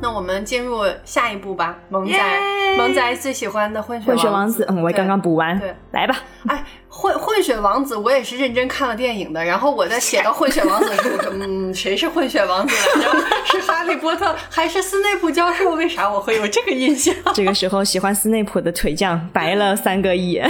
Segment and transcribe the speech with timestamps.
[0.00, 6.16] 那我们进入下一步吧，萌仔耶萌仔最喜欢的混血混血王子，嗯，我也刚刚补完对，来吧。
[6.46, 9.44] 哎，混混血王子，我也是认真看了电影的。
[9.44, 13.10] 然后我在写到混血王子的时候，嗯，谁是混血王子来着？
[13.44, 15.72] 是哈利波特还是斯内普教授？
[15.72, 17.12] 为啥我会有这个印象？
[17.34, 20.40] 这个时候，喜欢斯内普的腿匠白了三个亿。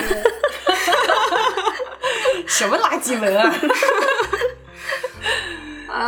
[2.46, 3.54] 什么垃圾文啊！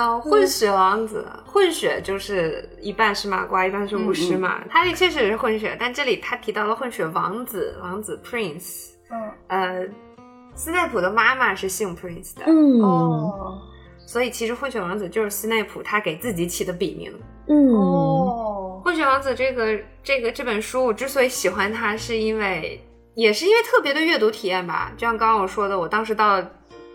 [0.00, 4.62] 呃，混血王子，混血就是一半是麻瓜，一半是巫师嘛。
[4.70, 8.92] 哈利确实也是混血，但这里他提到了混血王子，王子 Prince。
[9.10, 9.86] 嗯，呃，
[10.54, 13.58] 斯内普的妈妈是姓 Prince 的，嗯哦
[14.06, 17.12] 所以其实混血王子就是斯内普他给自己起的笔名。
[17.46, 24.90] 嗯，哦，混血王子这个这个这本书，我之所以喜欢它，是因为也是因为特别的阅读体验吧。
[24.96, 26.42] 就像刚刚我说的，我当时到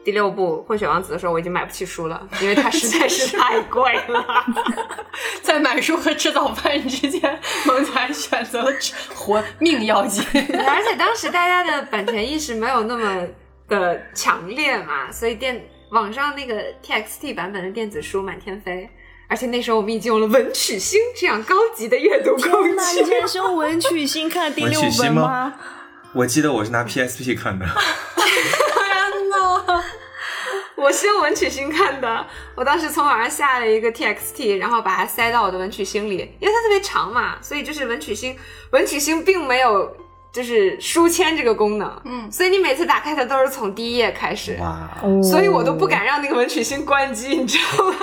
[0.06, 4.24] 第六部混血王子的时候，我已经买不起书了，因为它实在是太贵了。
[5.42, 8.72] 在买书和吃早饭之间，萌仔选择了
[9.16, 10.24] 活命要紧。
[10.34, 13.28] 而且当时大家的版权意识没有那么
[13.68, 18.88] 的强烈嘛，所以电网上那个 TXT 版本的电子书满天飞。
[19.28, 23.10] 而且那时候我们已经有了文曲星这样高级的阅读工具竟。
[23.10, 25.54] 然是用文曲星看第六本吗吗？
[26.14, 27.66] 我记得我是拿 PSP 看的，
[28.16, 29.84] 天呐，
[30.76, 38.36] 我是用文曲星看的，我当时从网上下了一个 TXT，然后把它塞到我的文曲星里，因为它特别长嘛，所以就是文曲星，
[38.72, 39.96] 文曲星并没有
[40.34, 44.60] 就是书签这个功能，嗯所以你每次打开它都是从第一页开始，
[45.24, 47.96] 所以我都不敢让那个文曲星关机，你知道吗？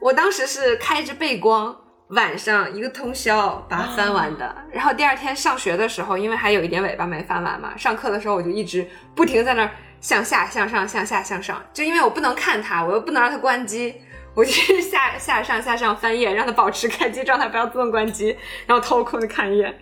[0.00, 1.76] 我当时是开着背光，
[2.10, 4.54] 晚上一个通宵把它翻完的。
[4.72, 9.70] 然后第二天上学的时候，因为还有一点尾巴没翻完嘛，上课的时候我就一直不停在那儿
[10.02, 13.94] 向下、向上、向下、向上，就因为我不能看它，我又不能让它关机。
[14.34, 18.36] 我就是 下下上下上翻页，让它保持开机状态，不要自动关机，
[18.66, 19.74] 然后掏空的看一眼，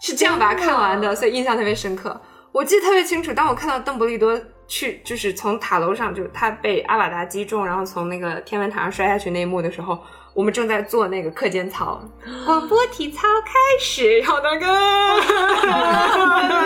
[0.00, 2.20] 是这样把它看完的，所以印象特别深刻。
[2.52, 9.98] 我记得特别清楚，当我看到邓布利多去，就是从塔楼上，就是他被阿瓦达击中，然后从那个天文塔上摔下去那一幕的时候，
[10.34, 12.00] 我们正在做那个课间操，
[12.44, 14.66] 广播体操开始，然后那个，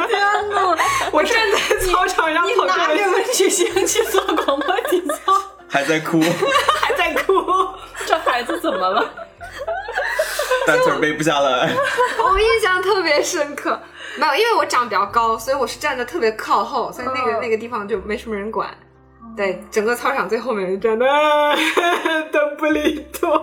[0.09, 0.21] 天
[0.51, 0.77] 呐，
[1.13, 5.33] 我站在操场上你跑这个，拿着文曲星去做广播体操，
[5.71, 6.21] 还在哭，
[6.83, 7.35] 还在哭，
[8.05, 9.09] 这孩子怎么了？
[10.67, 11.73] 单词儿背不下来。
[12.23, 13.81] 我印象特别深刻。
[14.19, 18.69] 没有，因为我长比较高，所以我是站的特别靠后，所以那个、嗯那个地方就没什么人管。
[19.37, 21.07] 对，整个操场最后面就站的
[22.31, 23.43] 邓布利多。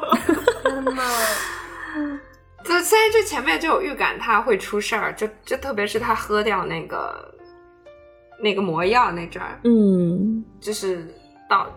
[0.63, 1.02] 天呐，
[2.63, 7.34] 就虽然就前面就有预感他会出事儿，就就特别是他喝掉那个
[8.41, 10.44] 那个魔药那阵儿，嗯。
[10.59, 11.07] 就是
[11.50, 11.68] 到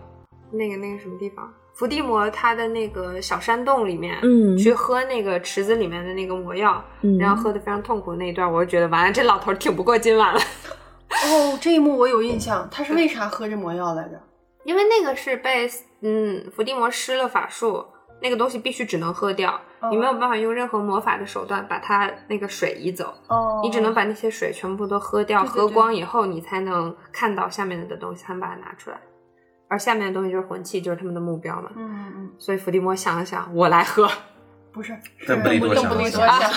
[0.51, 10.39] 那个那个什么地方，伏地魔他的那个小山洞里面，嗯去喝那个池子里面的那个魔药，嗯然后喝的非常痛苦那一段，我就觉得完了，这老头儿挺不过今晚了，
[11.25, 14.21] 哦，这一幕我有印象，他是为啥喝这魔药来着？
[14.65, 15.69] 因为那个是被
[16.01, 17.85] 嗯伏地魔施了法术。
[18.21, 19.51] 那个东西必须只能喝掉，
[19.81, 23.13] 哦你没有办法用任何魔法的手段把它那个水移走。
[23.27, 28.97] 哦你只能把那些水全部都喝掉，对对对喝光以后，你才能看到下面的东西，才能把它拿出来。
[29.73, 31.71] 而下面的东西就是魂器，就是他们的目标嘛。
[31.75, 34.07] 嗯嗯，所以伏地魔想了想，我来喝。
[34.71, 36.39] 不是，是邓布利多邓布利多想。
[36.41, 36.51] 想，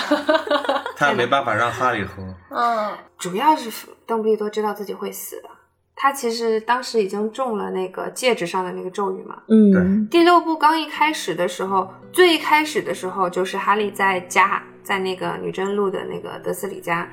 [0.95, 2.95] 他也没办法让哈利喝，嗯。
[3.17, 5.49] 主要是邓布利多知道自己会死的，
[5.95, 9.41] 他其实当时已经中了那个戒指上的那个咒语嘛。
[9.47, 10.07] 嗯。
[10.09, 17.09] 第六部刚一开始的时候，最一开始的时候就是哈利在家，在那个女真路的那个德斯里家，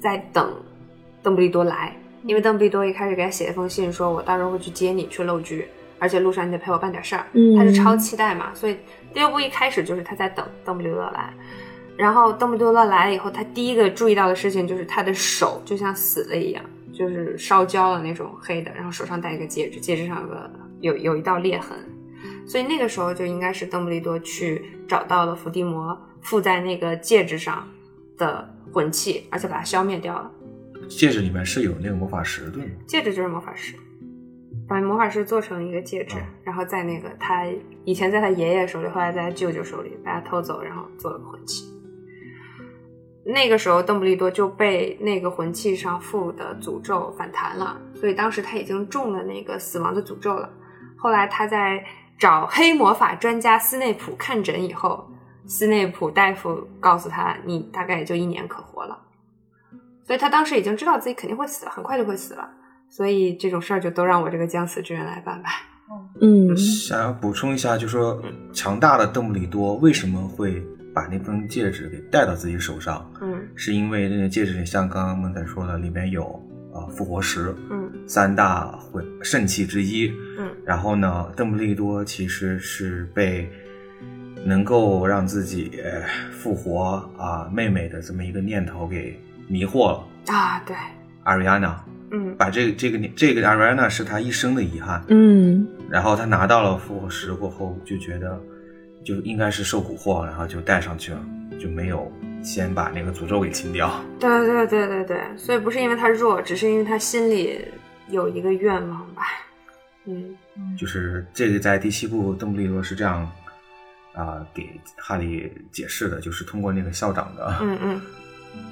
[0.00, 0.50] 在等
[1.22, 1.94] 邓布利多来，
[2.24, 5.66] 因为邓布利多一开始给他写一封信，说我到时候会去接你去陋居，
[5.98, 8.76] 而且路上你得陪我办点事儿，嗯他就超期待嘛，所以
[9.12, 11.32] 第六部一开始就是他在等邓布利多来。
[11.94, 21.76] 然后邓布利多来了以后，他第一个注意到的事情就是他的手就像死了一样，就是烧焦了那种黑的，然后手上戴一个戒指，戒指上有个有有一道裂痕，
[22.46, 27.68] 所以那个时候就应该是邓布利多去找到了伏地魔附在那个戒指上
[28.16, 30.30] 的魂器，而且把它消灭掉了。
[30.88, 32.70] 戒指里面是有那个魔法石对吗？
[32.86, 33.74] 戒指就是魔法石，
[34.68, 37.46] 把魔法石做成一个戒指，然后在那个他
[37.84, 41.64] 以前在他爷爷手里，后来在他舅舅手里把他偷走，然后做了个魂器。
[43.24, 50.50] 那个时候，邓布利多就被那个魂器上附的诅咒反弹了，所以当时他已经中了那个死亡的诅咒了。
[50.96, 51.84] 后来他在
[52.18, 55.08] 找黑魔法专家斯内普看诊以后，
[55.46, 58.98] 斯内普大夫告诉他，你大概也就一年可活了。
[60.02, 62.48] 所以他当时已经知道自己肯定会死了，很快就会死了。
[62.88, 65.48] 所以这种事儿就都让我这个将死之人来办吧。
[66.20, 68.22] 嗯想要补充一下，就说
[68.52, 70.62] 强大的邓布利多为什么会
[70.94, 76.24] 把那份戒指给戴到自己手上，嗯是因为那个戒指像刚刚孟仔说的，里面有
[76.72, 80.08] 啊、呃复活石，嗯三大魂圣器之一。
[80.38, 83.50] 嗯然后呢，邓布利多其实是被
[84.44, 89.18] 能够让自己呃复活啊妹妹的这么一个念头给
[89.52, 90.08] 迷惑了。
[90.34, 90.74] 啊，对，
[91.24, 95.04] 阿瑞安娜嗯把这个这个这个阿瑞安娜是她一生的遗憾。
[95.08, 98.40] 嗯然后她拿到了复活石过后，就觉得
[99.04, 101.22] 就应该是受蛊惑，然后就带上去了，
[101.60, 102.10] 就没有
[102.42, 104.02] 先把那个诅咒给清掉。
[104.18, 107.62] 对对对对对，所以不是因为他弱，只是因为他心里
[108.08, 109.22] 有一个愿望吧。
[110.06, 110.34] 嗯
[110.76, 113.30] 就是这个在第七部邓布利多是这样
[114.14, 118.00] 啊、给哈利解释的，就是通过那个校长的嗯嗯，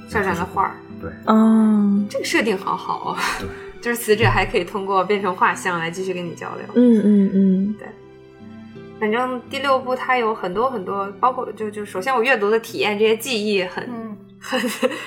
[0.08, 1.10] 校长的画儿，对。
[1.26, 3.48] 嗯，这个设定好好哦，对，
[3.80, 6.64] 就是死者还可以通过变成画像来继续跟你交流。
[6.74, 7.74] 嗯嗯嗯。
[7.78, 7.88] 对。
[8.98, 14.60] 反正第六部它有很多很多，包括就就首先我阅读的体验，这些记忆很、嗯很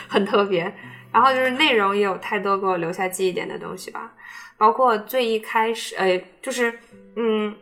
[0.07, 0.71] 很特别，
[1.11, 4.11] 然后就是内容也有太多给我留下记忆点的东西吧，
[4.57, 6.71] 包括最一开始，呃，就是
[7.15, 7.53] 嗯，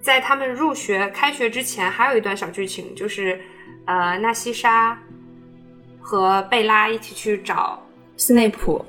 [0.00, 3.40] 在他们入学开学之前，还有一段小剧情，就是
[3.86, 4.98] 呃，纳西莎
[6.00, 7.82] 和贝拉一起去找
[8.16, 8.84] 斯内普，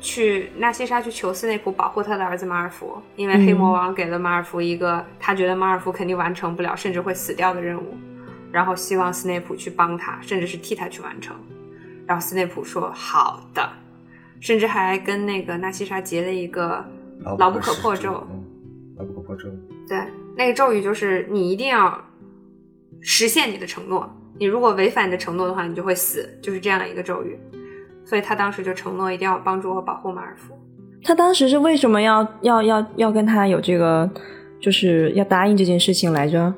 [0.00, 7.94] 去纳西莎去求斯内普保护他的儿子马尔福，因为黑魔王给了马尔福一个他觉得马尔福肯定完成不了，甚至会死掉的任务，
[8.50, 11.36] 然后希望斯内普去帮他，甚至是替他去完成。
[12.06, 13.70] 然后斯内普说好的，
[14.40, 16.84] 甚至还跟那个纳西莎结了一个
[17.38, 18.26] 牢不可破咒。
[18.30, 18.44] 嗯，
[18.96, 19.48] 牢不可破咒。
[19.86, 20.02] 对，
[20.36, 22.02] 那个咒语就是你一定要
[23.00, 27.38] 实现你的承诺，你如果违反你的承诺的话，你就会死，就是这样一个咒语。
[28.06, 30.58] 所以他当时就承诺一定要帮助和保护马尔福。
[31.04, 34.10] 他当时是为什么要要要要跟他有这个，
[34.58, 36.54] 就是要答应这件事情来着？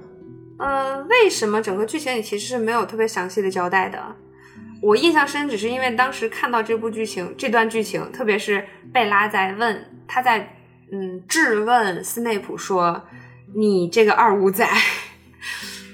[0.58, 3.98] 呃，为什么整个剧情里其实是没有特别详细的交代的？
[4.80, 10.56] 我印象深，只是因为当时看到这部剧情这段剧情，特别是贝拉在问他在
[10.92, 13.02] 嗯质问斯内普说
[13.54, 14.66] ：“你这个二五仔，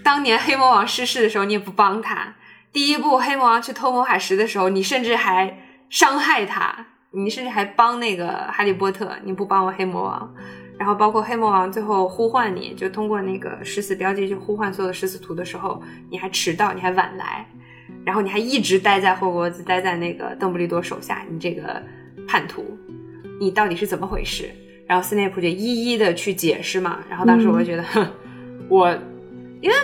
[0.08, 2.34] 当年黑魔王逝世的时候你也不帮他，
[2.72, 5.58] 第一部黑魔王去偷魔法石的时候，你甚至还
[5.90, 10.34] 伤害他，你甚至还帮那个哈利波特，你不帮我黑魔王。”
[10.78, 17.46] 然后包括黑魔王最后呼唤你，就通过那个食死标记去呼唤所有的食死徒的时候，你还迟到，你还晚来，
[18.02, 21.82] 然后你还一直待在霍格沃兹，待在那个邓布利多手下，你这个
[22.26, 22.64] 叛徒，
[23.38, 24.48] 你到底是怎么回事？
[24.86, 26.98] 然后斯内普就一一的去解释嘛。
[27.10, 28.10] 然后当时我就觉得，哼，
[28.70, 28.90] 我
[29.60, 29.76] 因为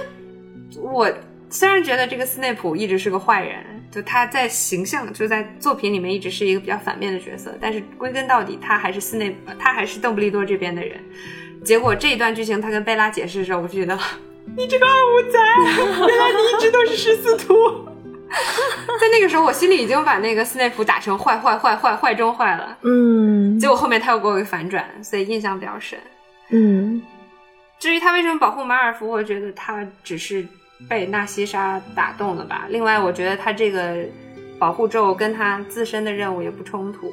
[0.83, 1.13] 我
[1.51, 11.01] 虽然觉得这个斯内普一直是个坏人，就他在形象就在作品里面一直是一个比较反面的角色，但是归根到底他还是斯内他还是邓布利多这边的人。
[11.65, 13.99] 结果这一段剧情他跟贝拉解释的时候，我就觉得
[14.57, 15.39] 你这个二五仔，
[16.07, 17.55] 原来你一直都是十四徒。
[19.01, 25.99] 在那个时候，我心里已经把那个斯内普打成坏坏坏坏坏中坏了，嗯结果后面他又给我一个反转，所以印象比较深。
[26.51, 27.01] 嗯
[27.79, 30.45] 至于他为什么保护马尔福，我觉得他只是
[30.89, 32.67] 被纳西莎打动了吧。
[32.69, 34.05] 另外，我觉得他这个
[34.59, 37.13] 保护咒跟他自身的任务也不冲突。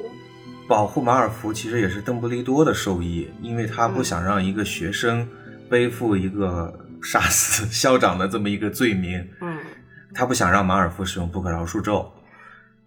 [0.68, 5.28] 保护马尔福其实也是邓布利多的受益，因为他嗯不想让一个学生
[5.68, 9.58] 背负一个 杀死校长的这么一个罪名，嗯，
[10.14, 12.10] 他不想让马尔福使用不可饶恕咒，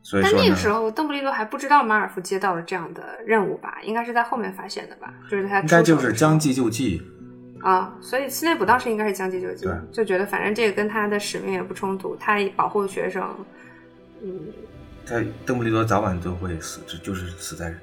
[0.02, 3.78] 所以说但那个，时候邓布利多还不知道马尔福接到了这样的任务吧？
[3.84, 5.14] 应该是在后面发现的吧？
[5.30, 7.02] 就是他应该就是将计就计。
[7.66, 13.28] 啊，所以斯内普当时应该是将计就计对，就觉得反正这个跟他的使命也不冲突，他保护学生，
[14.22, 14.40] 嗯，
[15.04, 17.74] 他邓布利多早晚都会死，这就是死在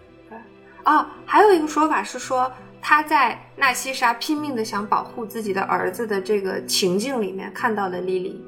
[0.84, 2.48] 啊，还有一个说法是说，
[2.80, 8.40] 他在纳西莎拼命的想保护自己的儿子的这个情境里面看到了莉莉，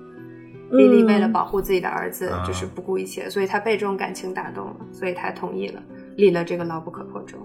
[0.70, 2.44] 莉莉为了保护自己的儿子，啊。
[2.46, 5.82] 就是不顾一切，所以他被这种感情打动了，所以他同意了
[6.16, 7.36] 立了这个牢不可破咒。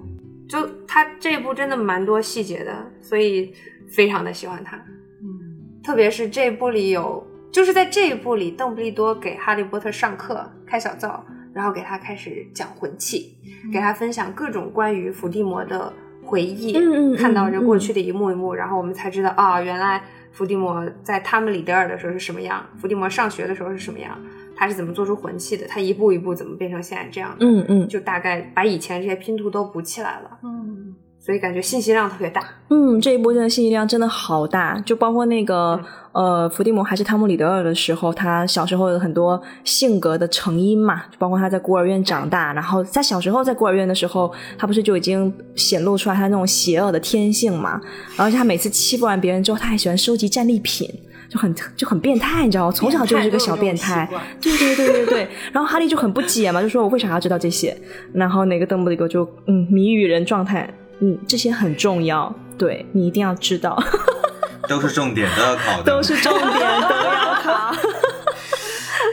[0.47, 3.53] 就他这部真的蛮多细节的，所以
[3.89, 4.77] 非常的喜欢他。
[4.77, 5.81] 嗯。
[5.83, 13.37] 特别是这一部里有，就是在这一部里，邓布利多给哈利波特上课开小灶，然后给他开始讲魂器，
[13.73, 15.91] 给他分享各种关于伏地魔的
[16.23, 24.15] 回忆，嗯嗯嗯看到这过去的一幕一幕，然后我们才知道啊，原来伏地魔在他们里德尔的时候是什么样，伏地魔上学的时候是什么样，
[24.55, 27.87] 他是怎么做出魂器的，他一步一步怎么变成现在这样的，嗯嗯。
[27.87, 32.41] 就大概把以前这些拼图都补起来了，嗯所以感觉信息量特别大。
[32.69, 35.79] 嗯，这一波真的信息量真的好大，就包括那个、
[36.13, 47.79] 呃，伏地魔还是汤姆里德尔的时候，他小时候有很多性格的成因嘛，就包括他在孤儿院长大，然后他小时候在孤儿院的时候，他不是就已经显露出来他那种邪恶的天性嘛，
[48.17, 50.89] 而且他每次欺负完别人之后，他还喜欢收集战利品。
[51.29, 52.71] 就很就很变态，你知道吗？
[52.71, 54.09] 从小就是个小变态。
[54.41, 55.27] 对对对对对。
[55.51, 57.77] 然后哈利就很不解嘛，就说我为啥要知道这些？
[58.11, 60.67] 然后那个邓布利多就嗯谜语人状态，
[61.01, 63.81] 嗯这些很重要，对你一定要知道。
[64.67, 65.83] 都是重点，都要考的。
[65.91, 67.75] 都是重点，都要考。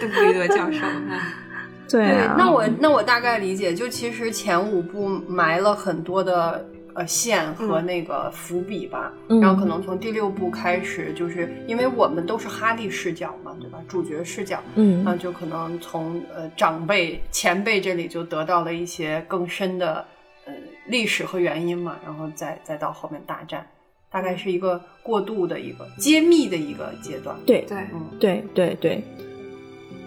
[0.01, 0.81] 邓布利多教授，
[1.89, 2.35] 对啊。
[2.37, 6.63] 那我那我大概理解，就其实前五部埋了很多的
[6.93, 13.79] 呃线和那个伏笔吧，然后可能从第六部开始，就是因为我们都是哈利视角嘛，对吧？
[13.89, 20.05] 主角视角，嗯，那就可能从呃长辈前辈这里就得到了一些更深的呃
[20.89, 23.67] 历史和原因嘛，然后再再到后面大战。
[24.09, 27.37] 大概是一个过渡的一个揭秘的一个阶段。
[27.45, 29.05] 对对，嗯，对对对。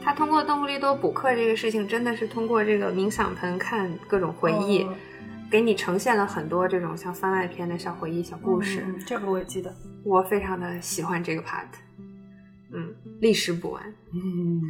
[0.02, 4.88] 他通过邓布利多补课这个事情，真的是通过这个冥想盆看各种回忆，
[5.52, 8.84] 给你呈现了很多这种像番外篇的小回忆、小故事。
[9.06, 9.72] 这个我也记得，
[10.04, 11.68] 我非常的喜欢这个 part。
[12.74, 13.84] 嗯，历史补完。
[14.14, 14.62] 嗯，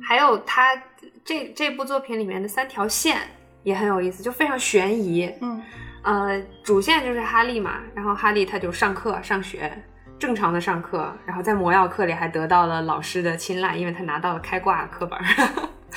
[0.00, 0.80] 还有他
[1.24, 3.18] 这这部作品里面的三条线
[3.68, 5.30] 也很有意思，就非常悬疑。
[5.40, 5.62] 嗯。
[6.02, 9.70] 呃，主线就是哈利嘛，然后哈利他就上课上学，
[10.18, 15.18] 正常的上课，然后在魔药课里还得到了老师的青睐，因为他拿到了开挂课本，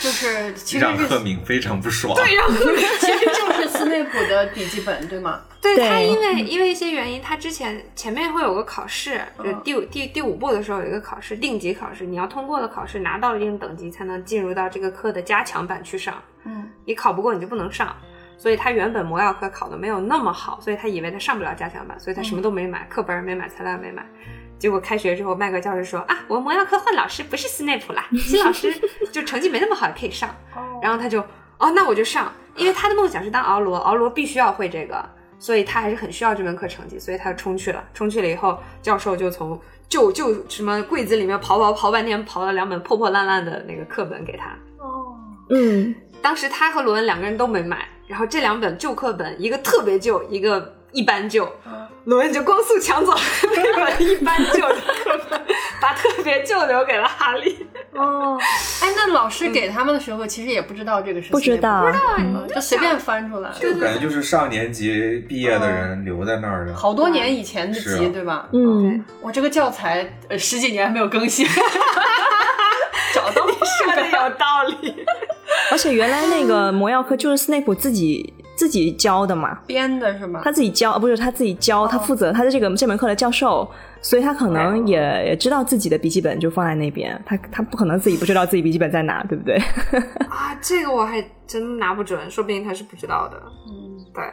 [0.01, 2.15] 就是其实让赫敏非常不爽。
[2.15, 5.41] 对，让赫敏其实就是斯内普的笔记本，对吗？
[5.61, 16.15] 对他，因为因为一些原因，他之前前面会有个考试，就第五第第五部的时候有一个考试，定级考试，你要通过了考试，拿到了一定等级，才能进入到这个课的加强版去上。
[16.45, 17.95] 嗯，你考不过，你就不能上。
[18.39, 24.03] 所以他原本魔药课考的没有那么好，所以他以为他上不了加强版，所以他什么都没买，课本没买，材料没买。
[24.61, 28.71] 结果开学之后，麦克教授说啊，我魔药课换老师，不是斯内普啦， 新老师
[29.11, 30.29] 就成绩没那么好也可以上。
[30.83, 31.19] 然后他就
[31.57, 35.03] 哦，那我就上，因为他的梦想是当敖罗，敖罗必须要会这个，
[35.39, 37.83] 所以他还是很需要这门课成绩，所以他就冲去了。
[37.91, 44.51] 冲去了以后，教授就从就就什么柜子里面刨刨刨半天，刨了两本破破烂烂的那个课本给他。
[44.77, 45.17] 哦，
[45.49, 47.87] 嗯，当时他和罗恩两个人都没买。
[48.05, 51.51] 然后这两本旧课本，一个特别旧，一个一般旧，
[52.05, 53.19] 罗恩就光速抢走了
[53.55, 55.39] 那本一般旧的课本，
[55.81, 57.65] 把特别旧留给了哈利。
[57.93, 58.37] 哦，
[58.81, 63.51] 哎，那老师给他们的时候，其实也不知道这个事情不知道，不知道，就随便翻出来。
[63.59, 68.47] 就感觉就是上年级毕业的人留在那儿的，好多年以前的集，对吧？
[68.53, 71.45] 嗯，我这个教材呃十几年还没有更新，
[73.13, 75.05] 找到说的有道理。
[75.69, 80.41] 而且原来那个魔药课就是斯内普自己自己教的嘛，编的是吗？
[80.43, 83.67] 他自己教，不是他自己教，他负责，他的这个这门课的教授，
[84.03, 89.55] 所以他可能也也知道自己的笔记本就放在那边，他他不可能自己不知道自己笔记本在哪，对不对？
[90.29, 93.41] 啊，这个我还真拿不准，说不定他是不知道的。
[93.67, 94.23] 嗯，对。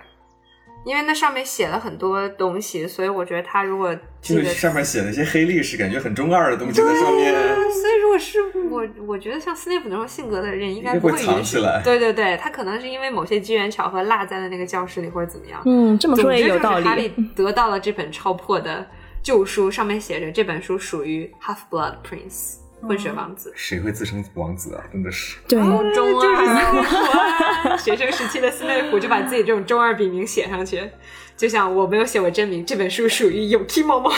[0.84, 7.34] 因为那上面写了很多东西，所以我觉得他如果就是上面写了一些黑历史，感觉很中二的东西在上面。
[7.34, 8.38] 所以如果是
[8.70, 11.82] 我，我觉得像斯内普那种性格的人，应该不会藏起来。
[11.84, 15.60] 对对对，他可能是因为某些机缘巧合落在了那个教室里，或者怎么样。
[15.66, 16.84] 嗯，这么说也有道理。
[16.84, 18.86] 哈利得到了这本超破的
[19.22, 22.56] 旧书，上面写着这本书属于 Half Blood Prince。
[22.80, 24.84] 混血王子，谁会自称王子啊？
[24.92, 25.58] 真的是，对，
[25.94, 27.78] 中二。
[27.78, 30.88] 学生时期的斯内普就把自己这种中二笔名写上去，
[31.36, 34.10] 就像我没有写我真名，这本书属于有某。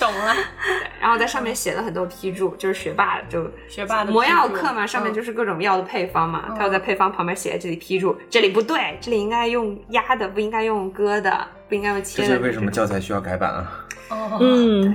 [0.00, 0.34] 懂了。
[1.00, 12.28] 然后在上面写了很多批注，就是学霸就学霸的魔药课嘛，上面就是各种药的配方嘛，他要在配方旁边写在这里批注，这里不对，这里应该用压的，不应该用割的，不应该用切的。
[12.28, 13.86] 这是为什么教材需要改版啊？
[14.10, 14.94] 哦，嗯，对。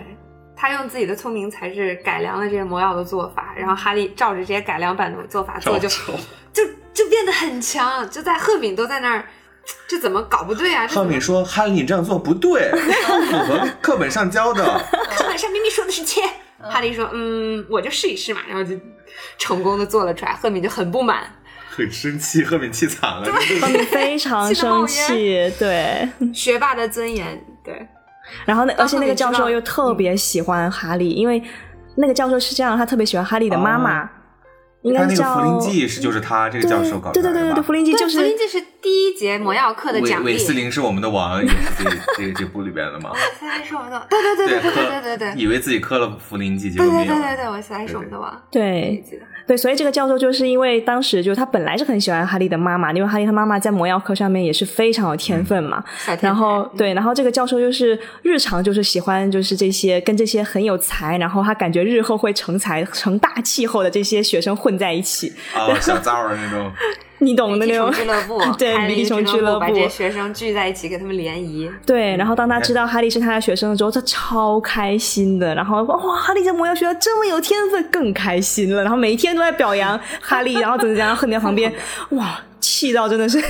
[0.55, 5.89] 他用自己的聪明才智改良了这些魔药的做法，然后哈利照着这些改良版的做法做，就
[6.53, 8.09] 就就变得很强。
[8.09, 9.25] 就在赫敏都在那儿，
[9.87, 10.87] 这怎么搞不对啊？
[10.87, 12.77] 赫敏说：“哈利，你这样做不对， 不
[13.25, 14.63] 符合课本上教的。
[15.17, 16.21] 课本上明明说的是切。”
[16.61, 18.79] 哈利说：“嗯，我就试一试嘛。”然后就
[19.37, 20.33] 成功的做了出来。
[20.33, 21.23] 赫敏就很不满，
[21.69, 22.43] 很生气。
[22.43, 25.51] 赫敏气惨了，赫敏非常生气。
[25.59, 27.85] 对，学霸的尊严，对。
[28.45, 31.41] 然后那而且那个教授又特别喜欢哈利，因为
[31.95, 34.09] 那个教授是这样，他特别喜欢哈利的妈妈，
[34.81, 40.25] 应该叫福临记是就是他这个教授搞的，对对对对对，福临记就是福临记是第一节魔药课的奖励。
[40.25, 43.11] 韦斯林是我们的王，也是这这这部里边的嘛。
[43.13, 47.13] 韦斯林是我们的，对对对对对对对对，以为自己磕了福临记，结果没有。
[47.13, 49.03] 对对对对，韦斯林是我们的王，对。
[49.45, 55.83] 对，所以这个教授就是因为当时就他本来是很喜欢哈利的妈妈，因为哈利他妈妈在魔药课上面也是非常有天分嘛。
[56.21, 65.33] 然后对，然后这个教授就是日常就是喜欢就是这些跟这些很有才，然后他感觉日后会成才成大气候的这些学生混在一起。
[65.55, 66.71] 哦，小灶儿那种。
[67.23, 71.69] 你懂的那种俱乐部 对开了一个迷虫俱乐部把这些学生聚在一起，给他们联谊。
[71.85, 75.55] 对，然后当他知道哈利是他的学生的时候，他超开心的。
[75.55, 78.81] 然后哇，哈利在魔药学校这么有天分，更开心了。
[78.81, 81.73] 然后每一天都在表扬哈利，然后怎么怎么样，恨在旁边，
[82.09, 83.41] 哇，气到真的是，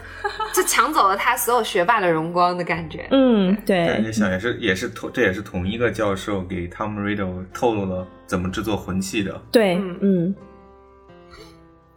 [0.52, 3.06] 就抢走了他所有学霸的荣光的感觉。
[3.10, 10.34] 嗯，对，对，你想也是也是同这也是同一个教授给 Tom Riddle 透露了怎么制作魂器的，对，嗯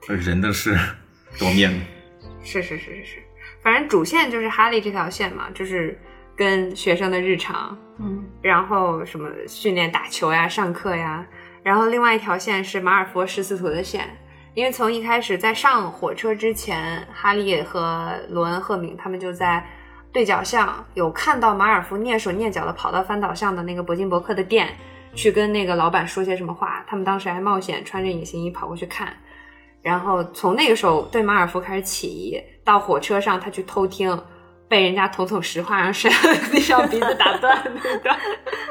[0.07, 0.77] 嗯，人的是
[1.39, 1.79] 多面的。
[2.43, 3.23] 是是是是是，
[3.61, 5.99] 反正主线就是哈利这条线嘛，就是
[6.35, 11.25] 跟学生的日常，嗯然后什么训练打球呀、上课呀，
[11.63, 14.07] 然后另外一条线是马尔福十四图的线，
[14.53, 19.65] 因为从一开始在上火车之前，哈利和罗恩、赫敏他们就在
[20.11, 24.77] 对角巷有看到马尔福蹑手蹑脚的跑到翻倒巷的那个伯金伯克的店，
[25.15, 29.11] 去跟那个老板说些什么话，他们当时还冒险穿着隐形衣跑过去看。
[29.85, 34.19] 然后从那个时候对马尔福开始起疑，到火车上他去偷听，
[34.67, 38.17] 被人家捅捅实话，然后摔到地上，鼻子打断那段。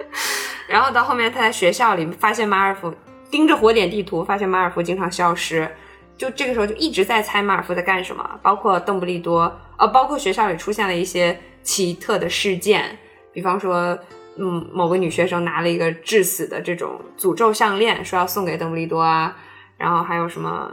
[0.67, 2.93] 然后到后面他在学校里发现马尔福
[3.31, 5.71] 盯着火点地图，发现马尔福经常消失，
[6.19, 9.43] 就这个时候就一直在猜马尔福在干什么，包括邓布利多，
[9.79, 12.99] 呃，包括学校里出现了一些奇特的事件，
[13.33, 13.97] 比方说。
[14.37, 19.33] 嗯，某个女学生拿了一个致死的这种诅咒项链，说要送给邓布利多啊，
[19.79, 20.69] 然后还有什么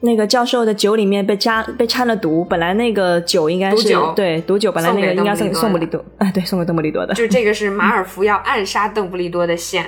[0.00, 9.84] 那个教授的酒里面被加被掺了毒，本来那个酒应该是毒对毒酒，本来那个送给应该送邓布利多送布利多，哎， 对，送给邓布利多的，就这个是马尔 福要暗杀邓布利多的线，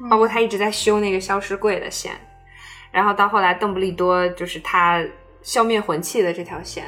[0.00, 0.08] 嗯。
[0.08, 2.12] 包括他一直在修那个消失柜的线，
[2.92, 5.04] 然后到后来邓布利多就是他
[5.42, 6.84] 消灭魂器的这条线，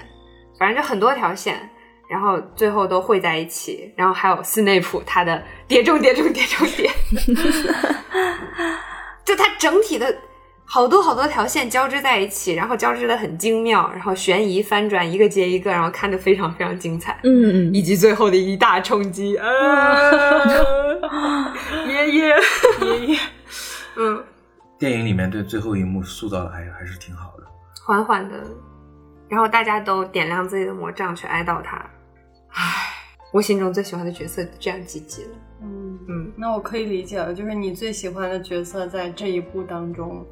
[0.58, 1.68] 反正就很多条线，
[2.08, 6.88] 然后最后都汇在一起，然后还有斯内普他的叠中叠中叠中叠，
[9.24, 10.16] 就他整体的
[10.70, 17.18] 好多好多条线交织在一起，然后交织的很精妙，然后悬疑翻转一个接一个，然后看着非常非常精彩。
[17.24, 19.48] 嗯嗯，以及最后的一大冲击，啊，
[21.88, 22.36] 爷爷，
[22.82, 23.18] 爷爷，
[23.96, 24.22] 嗯，
[24.78, 27.44] 电影里面对最后一幕塑造的还还是挺好的。
[27.86, 28.34] 缓缓的，
[29.26, 31.78] 然后大家都点亮自己的魔杖去哀悼他。
[32.50, 32.92] 唉，
[33.32, 35.30] 我心中最喜欢的角色这样积极了。
[35.62, 40.26] 嗯嗯，那我可以理解了，就是你最喜欢的角色在这一部当中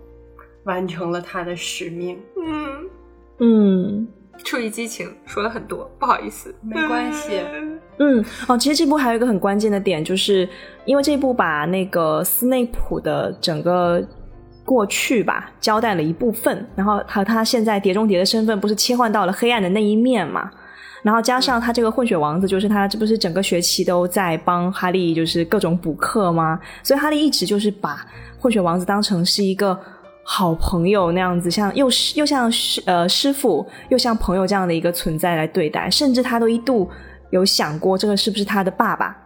[0.67, 2.19] 完成了他的使命。
[2.47, 2.91] 嗯，
[3.41, 4.09] 嗯
[4.45, 7.41] 出于激情说了很多，不好意思，没关系
[7.99, 10.47] 嗯，哦，其实这部还有一个很关键的点，就是
[10.85, 14.07] 因为这部把那个斯内普的整个
[14.67, 20.51] 过去吧交代了一部分，然后他他现在碟中谍的身份不是切换到了黑暗的那一面嘛？
[21.03, 26.61] 然后加上他这个混血王子，就是他这不是整个学期都在帮哈利就是各种补课吗？
[26.83, 28.05] 所以哈利一直就是把
[28.39, 29.79] 混血王子当成是一个
[30.29, 36.91] 好朋友那样子，像又是又像师呃师傅又像朋友这样的一个存在来对待，甚至他都一度
[37.31, 39.17] 有想过这个是不是他的爸爸。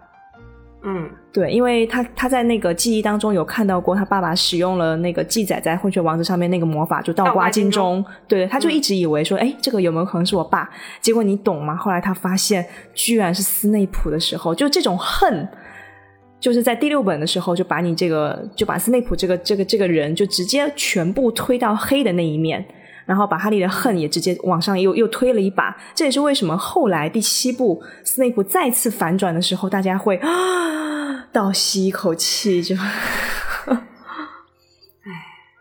[0.83, 8.13] 嗯对，因为他他在那个记忆当中有看到过他爸爸使用了那个记载在混血王子上面那个魔法，就倒倒挂挂金金钟钟。
[8.29, 10.69] 对，他就一直以为说，哎、这个有没有可能是我爸？
[11.01, 11.75] 结果你懂吗？
[11.77, 15.49] 后来他发现居然是斯内普的时候，就这种恨。
[16.41, 22.65] 就是在第六本的时候，就把你这个，就把斯内普这个这个这个人，就直接全部推到黑的那一面，
[23.05, 25.77] 然后把哈利的恨也直接往上又又推了一把。
[25.95, 32.75] 这也是为什么后来第七部斯内普再次反转的时候，大家会啊倒吸一口气，就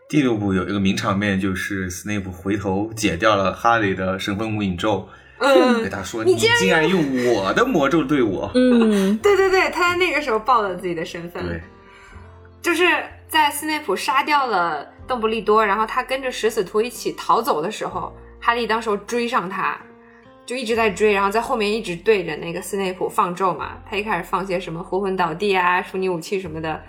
[0.08, 5.08] 第六部有一个名场面，就是斯内普回头解掉了哈利的神风无影咒，
[5.40, 8.50] 嗯对， 他说：“你你竟然竟然用我的魔咒对我。
[8.54, 11.60] 嗯对对对，他在那个时候暴露了自己的身份，对，
[12.62, 12.86] 就是
[13.28, 19.76] 在斯内普杀掉了邓布利多，然后他跟着食死徒一起逃走的时候，哈利当时候追上他，
[20.44, 23.78] 就一直在追，然后在后面一直对着那个斯内普放咒嘛。
[23.88, 26.80] 他一开始放些什么呼魂倒地啊、处女武器什么的，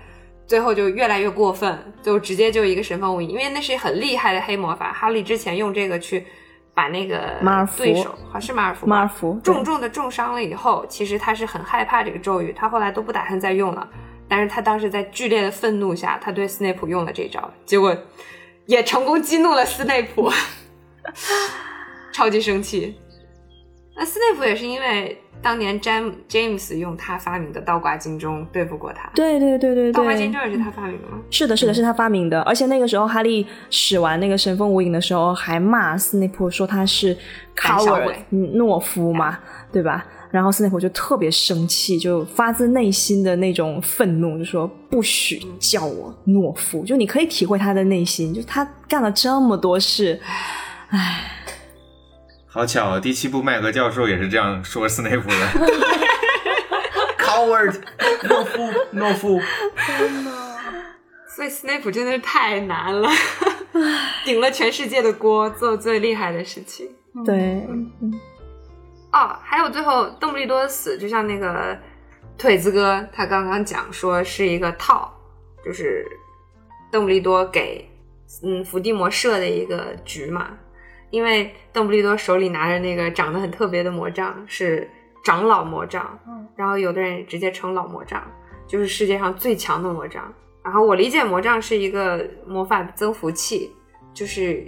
[0.46, 4.92] 最后就越来越过分，就直接就一个神风无影，因为那是很厉害的黑魔法。
[4.92, 6.26] 哈利之前用这个去
[6.82, 13.88] 把那个马尔福对手，还是马尔福，马尔福重重的重伤了以后，其实他是很害怕这个咒语，他后来都不打算再用了。
[14.28, 17.96] 但是他当时在剧烈的愤怒下，他对斯内普用了这招，结果
[18.65, 20.32] 也成功激怒了斯内普，
[22.12, 23.00] 超级生气。
[23.96, 31.20] 那斯内普也是因为当年詹 James 用他发明的倒挂金钟对付过他，对对对对倒挂金对，钟也是他发明的吗？
[31.30, 32.42] 是的，是的，是他发明的。
[32.42, 37.18] 而且那个时候哈利使完那个神风无影的时候，还骂斯内普说他是
[37.56, 39.40] coward 懦夫嘛，
[39.72, 40.06] 对吧？
[40.30, 46.86] 然后斯内普就特别生气，就发自内心的那种愤怒，就说不许叫我懦夫。
[46.86, 50.18] 就你可以体会他的内心，就他干了这么多事，
[50.88, 51.41] 唉，
[52.54, 55.36] 好巧，第七部麦格教授也是这样说斯内普的。
[57.18, 57.82] Coward，
[58.24, 59.42] 懦夫，懦夫。
[61.34, 63.10] 所以斯内普真的是太难了，
[64.26, 66.94] 顶了全世界的锅，做最厉害的事情。
[67.26, 67.66] 对，
[69.14, 71.80] 哦，还有最后邓布利多的死，就像那个
[72.38, 75.10] 腿子哥他刚刚讲说是一个套，
[75.64, 76.06] 就是
[76.92, 77.90] 邓布利多给
[78.44, 80.50] 嗯伏地魔设的一个局嘛。
[81.12, 84.89] 因为邓布利多手里拿着那个长得很特别的魔杖是
[85.24, 88.24] 长老魔杖，嗯然后有的人直接称老魔杖，
[88.65, 90.34] 就是世界上最强的魔杖。
[90.63, 93.71] 然后我理解魔杖是一个魔法增幅器，
[94.13, 94.65] 就是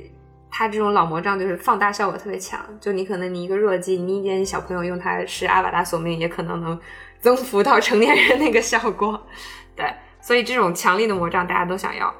[0.52, 6.80] 它这种老魔杖就是放大效果特别强，就你可能你一个弱鸡，你一点小朋友用它是阿瓦达索命，也可能能
[7.20, 9.28] 增幅到成年人那个效果。
[9.76, 9.86] 对，
[10.20, 12.14] 所以这种强力的魔杖大家都想要。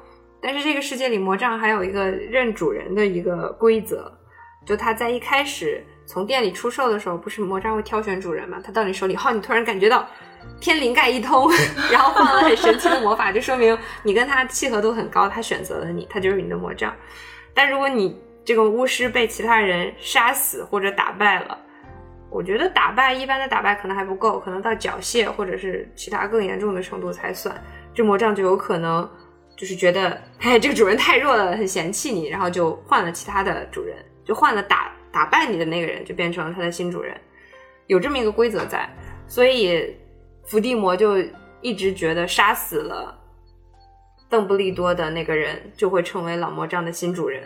[0.44, 4.12] 但是这个世界里魔杖还有一个认主人的一个规则，
[4.66, 8.60] 就它在一开始从店里出售的时候，不是魔杖会挑选主人嘛？
[8.62, 10.06] 他到你手里后，你突然感觉到
[10.60, 11.50] 天灵盖一通，
[11.90, 16.94] 然后放了很神奇的魔法，就说明你跟他契合度很高，他选择了你，他就是你的魔杖。
[17.54, 21.58] 但如果你这个巫师被其他人杀死或者打败了，
[22.30, 27.56] 我觉得打败一般的打败可能还不够，可能到缴械或者是其他更严重的程度才算。
[27.94, 29.08] 这魔杖就有可能
[29.56, 37.18] 就是觉得，哎，这个主人太弱了，很嫌弃你，然后就换了其他的主人，就换了打打败你的那个人，就变成了他的新主人，
[37.86, 38.88] 有这么一个规则在，
[39.26, 39.96] 所以
[40.46, 41.18] 伏地魔就
[41.60, 43.16] 一直觉得杀死了
[44.28, 47.42] 邓布利多的那个人就会成为老魔杖的新主人，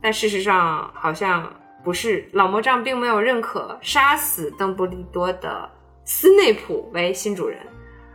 [0.00, 5.70] 但事实上好像不是，老魔杖并没有认可杀死邓布利多的
[6.06, 7.58] 斯内普为新主人，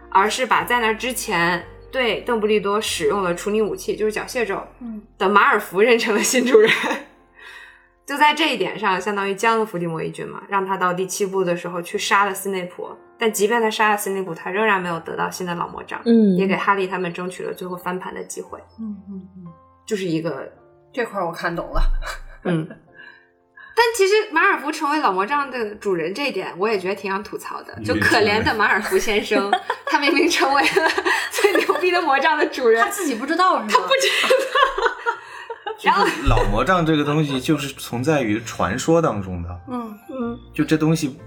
[0.10, 6.70] 而是把在那之前对邓布利多使用了处女武器，就是缴械咒嗯的马尔福认成了新主人。
[8.06, 12.90] 就在这一点上，相当于将了伏地魔一军嘛，让他到第七部的时候去杀了斯内普。
[13.20, 19.54] 但即便他杀了斯内普，他仍然没有得到新的老魔杖，嗯也给哈利他们争取了最后翻盘的机会，嗯嗯嗯，
[19.86, 20.52] 就是一个
[20.92, 21.82] 这块儿我看懂了。
[22.46, 22.68] 嗯。
[23.82, 27.74] 但其实马尔福成为老魔杖的主人这一点，我也觉得挺想吐槽的。
[27.82, 29.50] 就可怜的马尔福先生，
[29.88, 30.92] 他明明成为了
[31.32, 33.68] 最牛逼的魔杖的主人他，自己不知道是吗？
[33.72, 34.36] 他不知道。
[35.82, 41.18] 然后老魔杖这个东西，就是存在于传说当中的，嗯嗯，就这东西，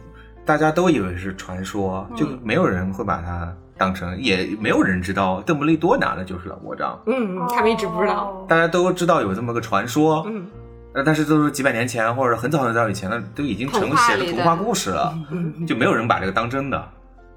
[0.44, 10.46] 大家都以为是传说，就没有人会把它当成，也没有人知道邓布利多拿的就是老魔杖，嗯，嗯他们一直不知道，哦大家都知道有这么个传说，嗯，
[10.94, 15.14] 呃，但是都是几百年前或者很早很早以前的，都已经成写的童话故事了，
[15.66, 16.88] 就没有人把这个当真的。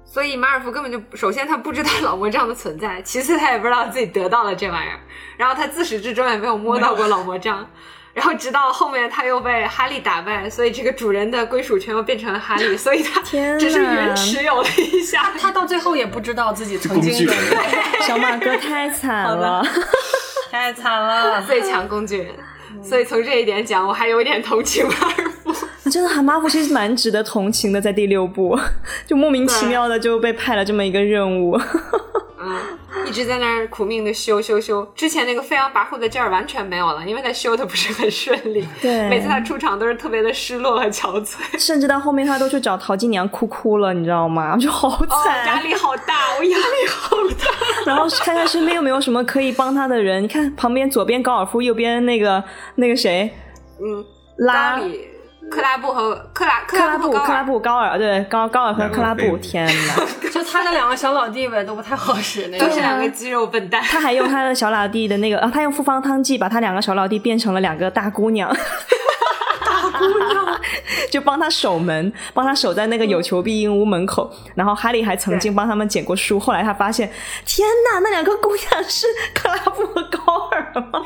[0.04, 5.00] 所以马尔福根本就首先他不知道老魔杖的存在，其次他也不知道自己得到了这玩意儿，
[5.36, 7.66] 然后他自始至终也没有摸到过老魔杖，
[8.14, 15.32] 然后直到后面他又被哈利打败，所以这个主人的归属权又变成了哈利，所以他天只是哪云持有了一下。
[15.38, 17.62] 他到最后也不知道自己曾经拥有，
[18.06, 19.66] 小马哥太惨了。
[20.50, 21.42] 太惨了。
[21.42, 22.34] 最强工具人，
[22.82, 25.35] 所以从这一点讲，我还有点同情二。
[25.96, 28.58] 真的，蛤蟆夫其实蛮值得同情的，在第六部
[29.06, 31.58] 就莫名其妙的就被派了这么一个任务。
[32.38, 32.54] 嗯，
[33.06, 38.62] 一直在那儿苦命的修修修，之前那个飞扬跋扈的劲儿完全没有了，因为他修的不是很顺利。
[38.82, 41.38] 对每次他出场都是特别的失落和憔悴。
[41.58, 44.54] 甚至到后面他都去找陶金娘哭哭了，你知道吗？
[44.60, 45.08] 就好哦，
[45.46, 45.60] 压。
[45.62, 47.46] 力好大，我压力好大。
[47.86, 50.22] 然后看看身边有没有什么可以帮他的人。
[50.22, 53.32] 你看旁边左边高尔夫，右边那个那个谁
[53.80, 54.04] 嗯，
[54.36, 55.00] 拉里、
[55.50, 59.94] 克拉布和克拉克克拉布克拉布高尔对高高尔和克拉布，天哪！
[60.30, 62.68] 就他那两个小老弟呗，都不太好使那都。
[62.68, 63.82] 是两个肌肉笨蛋。
[63.82, 68.54] 他还用他的小老弟的那个啊， 他用复方汤剂把他两个小老弟变成了两个大姑娘。
[69.64, 70.60] 大姑娘
[71.10, 74.30] 就帮他守门，帮他守在那个有求必应屋门口。
[74.54, 76.38] 然后哈利还曾经帮他们捡过书。
[76.38, 77.10] 后来他发现，
[77.44, 81.02] 天哪，那两个姑娘是克拉布和高尔吗？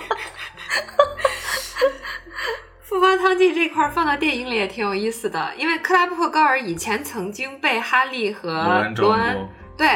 [2.91, 9.87] 复方汤剂这块儿放到电影里也挺有意思的，因为克拉布和高尔以前曾经被哈利和罗恩对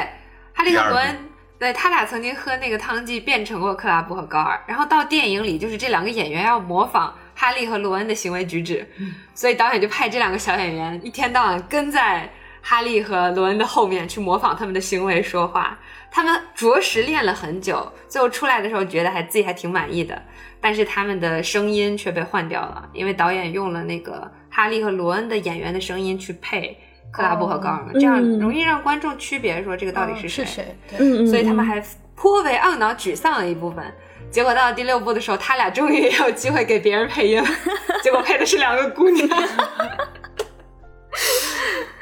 [0.52, 1.18] 哈利和罗恩。
[1.56, 8.86] 对他俩曾经喝那个汤剂变成过克拉布和高尔，然后到电影里就是这两个演员要模仿哈利和罗恩的行为举止，
[9.34, 12.30] 所以导演就派这两个小演员一天到晚跟在
[12.60, 15.78] 哈利和罗恩的后面去模仿他们的行为说话。
[16.10, 20.22] 他们着实练了很久，最后出来的时候觉得还自己还挺满意的，
[20.64, 26.74] 但是他们的声音却被换掉了，因为导演用了那个哈利和罗恩的演员的声音去配
[27.10, 30.42] 克拉布和高尔嘛，这样嗯容易让观众区别说这个到底哦是谁。
[30.42, 30.78] 是谁？
[30.96, 33.84] 对，所以他们还颇为懊恼沮丧了一部分。
[34.30, 37.48] 结果到了第六部的时候，他俩终于也有机会给别人配音了，
[38.02, 39.28] 结果配的是两个姑娘。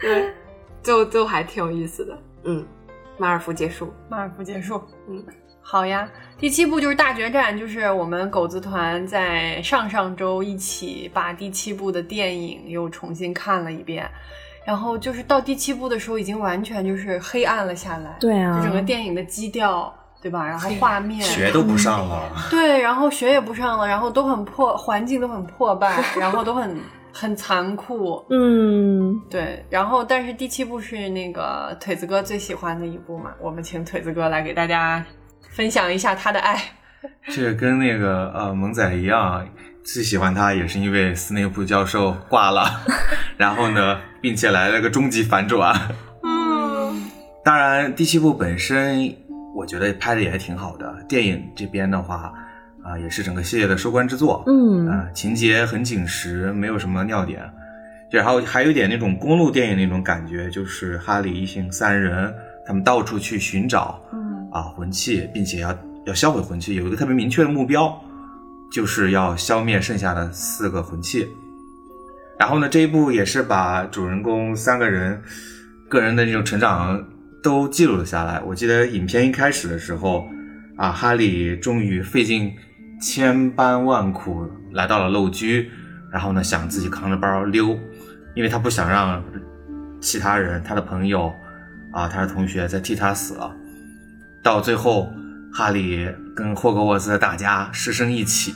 [0.01, 0.33] 对，
[0.85, 2.17] 就就还挺有意思的。
[2.45, 2.65] 嗯，
[3.19, 4.81] 马尔福结束，马尔福结束。
[5.09, 5.21] 嗯，
[5.63, 6.09] 好呀。
[6.39, 14.11] 第七部就是大决战，就是我们狗子团在上上周一起把第七部的电影又重新看了一遍，
[14.67, 18.17] 然后就是到第七部的时候，已经完全就是黑暗了下来。
[18.19, 20.45] 对啊就整个电影的基调，对吧？
[20.45, 26.77] 然后画面，学都不上了，对，然后学也不上了，然后都很破，环境都很破败， 然后都很
[27.13, 28.21] 很残酷。
[28.31, 35.05] 嗯，对，然后但是第七部是那个腿子哥最喜欢的一部嘛，我们请腿子哥来给大家
[35.53, 36.61] 分享一下他的爱。
[37.29, 39.47] 这跟那个呃萌仔一样，
[39.85, 42.65] 最喜欢他也是因为斯内普教授挂了，
[43.37, 45.75] 然后呢，并且来了个终极反转。
[46.23, 47.11] 嗯，
[47.45, 49.15] 当然，第七部本身
[49.55, 51.05] 我觉得拍的也还挺好的。
[51.09, 52.33] 电影这边的话，
[52.85, 54.43] 啊、也是整个系列的收官之作。
[54.47, 57.43] 嗯啊、情节很紧实，没有什么尿点。
[58.11, 62.33] 然后还有点那种公路电影那种感觉，就是哈利一行三人
[62.67, 67.99] 他们到处去寻找嗯啊魂器，并且要要销毁魂器，有一个特别明确的目标，
[68.71, 71.27] 就是要消灭剩下的四个魂器。
[72.39, 75.23] 然后呢，这一部也是把主人公三个人
[75.89, 77.03] 个人的那种成长
[77.43, 78.41] 都记录了下来。
[78.45, 80.27] 我记得影片一开始的时候，
[80.77, 82.53] 啊，哈利终于费尽
[83.01, 85.71] 千般万苦来到了陋居，
[86.13, 87.79] 然后呢，想自己扛着包溜，
[88.35, 89.23] 因为他不想让
[90.01, 91.33] 其他人、他的朋友
[91.93, 93.55] 啊、他的同学再替他死了。
[94.43, 95.13] 到最后，
[95.53, 98.55] 哈利跟霍格沃茨的大家师生一起，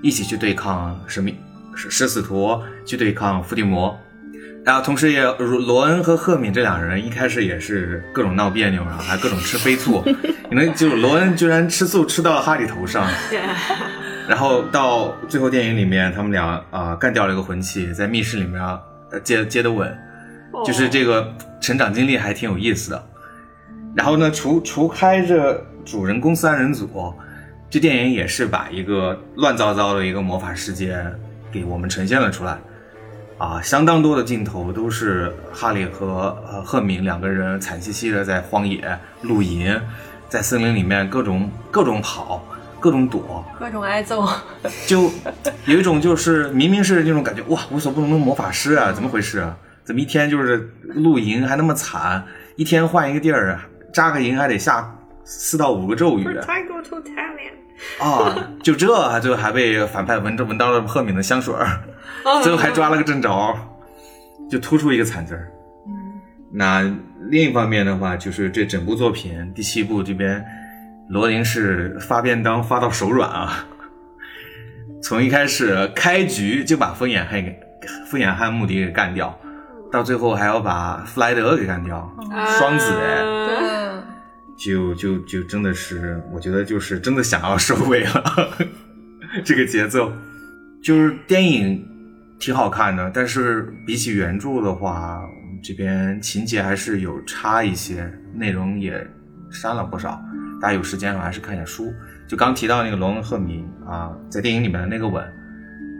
[0.00, 1.36] 一起去对抗神秘
[1.74, 3.98] 食食死徒，去对抗伏地魔。
[4.64, 10.02] 然后同时也如罗恩和赫敏这两人一开始也是各种闹别扭，然后还各种吃飞醋。
[10.48, 13.06] 你能就是罗恩居然吃醋吃到了哈利头上，
[14.26, 18.62] 然后到最后电影里面，他们俩啊、干掉了一个魂器，在密室里面
[19.22, 19.94] 接接的吻，
[20.64, 23.06] 就是这个成长经历还挺有意思的。
[23.94, 27.14] 然后呢，除除开这主人公三人组，
[27.70, 31.04] 这电影也是把一个乱糟糟的一个魔法世界
[31.52, 32.58] 给我们呈现了出来。
[33.36, 39.78] 啊，相当多的镜头都是哈利和呃赫敏两个人惨兮兮的在荒野露营，
[40.28, 42.44] 在森林里面各种各种跑，
[42.78, 44.24] 各种躲，各种挨揍。
[44.86, 45.10] 就
[45.66, 49.56] 有一种就是明明是那种感觉，哇，无所不能的魔法师啊，怎么回事啊？
[49.84, 53.60] 怎么一天就是露营还那么惨，一天换一个地儿，
[53.94, 57.54] 扎个营还得下四到五个咒语 Tiger to Italian。
[57.98, 58.50] 啊！
[58.62, 61.80] 就这，最后还被反派闻着闻到了赫敏的香水儿，
[62.42, 63.54] 最后还抓了个正着，
[64.50, 65.50] 就突出一个惨字儿。
[66.52, 66.82] 那
[67.30, 70.44] 另一方面的话，就是这整部作品第七部这边，
[71.08, 73.66] 罗琳是发便当发到手软啊。
[75.02, 77.60] 从一开始开局就把风眼汉给
[78.08, 79.36] 风眼汉穆迪给干掉，
[79.90, 82.08] 到最后还要把弗莱德给干掉，
[82.56, 83.83] 双子哎，嗯，
[84.56, 88.50] 就就就真的是，我觉得就是真的想要收尾了，
[89.44, 90.12] 这个节奏，
[90.82, 91.84] 就是电影
[92.38, 95.20] 挺好看的，但是比起原著的话，
[95.62, 99.04] 这边情节还是有差一些，内容也
[99.50, 100.22] 删了不少。
[100.60, 101.92] 大家有时间的话还是看一下书。
[102.26, 105.22] 就刚提到那个罗恩赫敏啊，在电影里面的那个吻，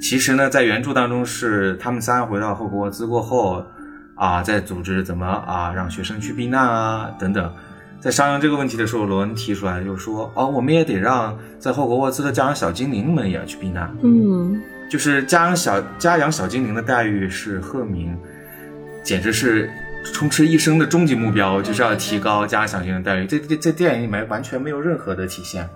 [0.01, 3.63] 其实呢，在原著当中是他们仨回到霍格沃兹过后
[4.15, 7.53] 啊，在组织怎么啊让学生去避难啊等等。
[8.05, 13.91] 在商量这个问题的时候，罗恩提出来就是说，哦，我们也得让在霍格沃兹的家养小精灵们也要去避难。
[14.03, 18.15] 嗯，就是家养小家养小精灵的待遇是赫敏，
[19.03, 19.71] 简直是
[20.13, 23.27] 充斥一生的终极目标，就是要提高家养小精灵的待遇。
[23.27, 25.67] 这这这电影里面完全没有任何的体现。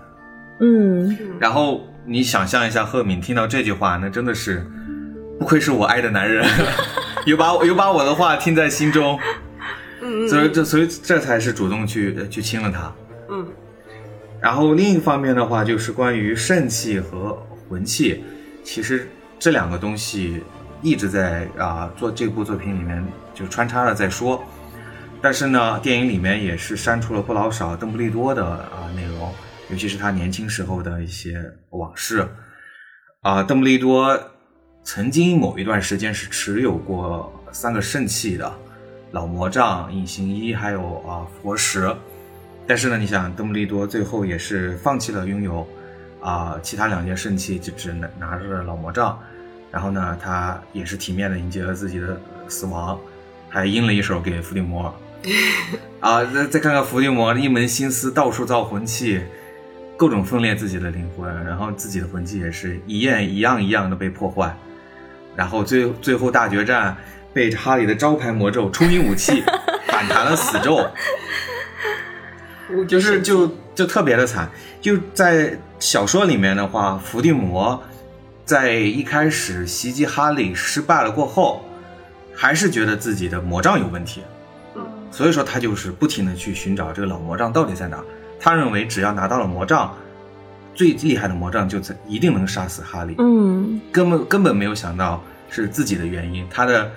[0.60, 4.66] 嗯，然后你想象一下，赫敏听到这句话，那真的是
[5.38, 6.46] 不愧是我爱的男人，
[7.24, 9.18] 有把我有把我的话听在心中。
[10.00, 12.92] 嗯所以这所以这才是主动去去亲了他。
[13.28, 13.46] 嗯
[14.40, 17.36] 然后另一方面的话，就是关于肾气和
[17.68, 18.22] 魂气，
[18.62, 19.08] 其实
[19.38, 20.40] 这两个东西
[20.80, 24.40] 一直在啊、做这部作品里面就穿插着在说，
[25.20, 29.34] 但是呢，电影里面也是删除了不老少邓布利多的啊、内容，
[29.70, 32.24] 尤其是他年轻时候的一些往事。
[33.22, 34.16] 啊、邓布利多
[34.84, 38.50] 曾经某一段时间是持有过三个肾气的，
[39.10, 41.94] 老魔杖、隐形衣还有啊佛石。
[42.66, 45.66] 但是呢，你想，邓布利多最后也是放弃了拥有
[46.20, 49.18] 啊、其他两件圣器，就只拿拿着老魔杖。
[49.70, 52.98] 然后呢，他也是体面的迎接了自己的死亡，
[53.48, 54.94] 还阴了一手给伏地魔。
[56.00, 59.20] 啊，再再看看伏地魔一门心思到处造魂器，
[59.96, 64.54] 各种分裂自己的灵魂，然后自己的魂器也是一样一样一样的被破坏，
[65.34, 66.96] 然后最最后大决战
[67.32, 69.42] 被哈利的招牌魔咒出名武器
[69.88, 70.88] 反弹了死咒，
[72.86, 74.50] 就是就就特别的惨。
[74.80, 77.82] 就在小说里面的话，伏地魔
[78.44, 81.64] 在一开始袭击哈利失败了过后，
[82.34, 84.22] 还是觉得自己的魔杖有问题，
[85.10, 88.02] 所以说他就是不停的去寻找这个老魔杖到底在哪。
[88.40, 89.92] 他认为只要拿到了魔杖，
[90.74, 93.16] 最厉害的魔杖就在一定能杀死哈利。
[93.18, 96.88] 嗯根本根本没有想到是自己的原因，他的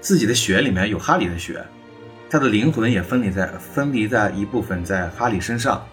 [0.00, 1.62] 自己的血里面有哈利的血，
[2.28, 5.84] 他的灵魂也分离在分离在一部分在哈利身上，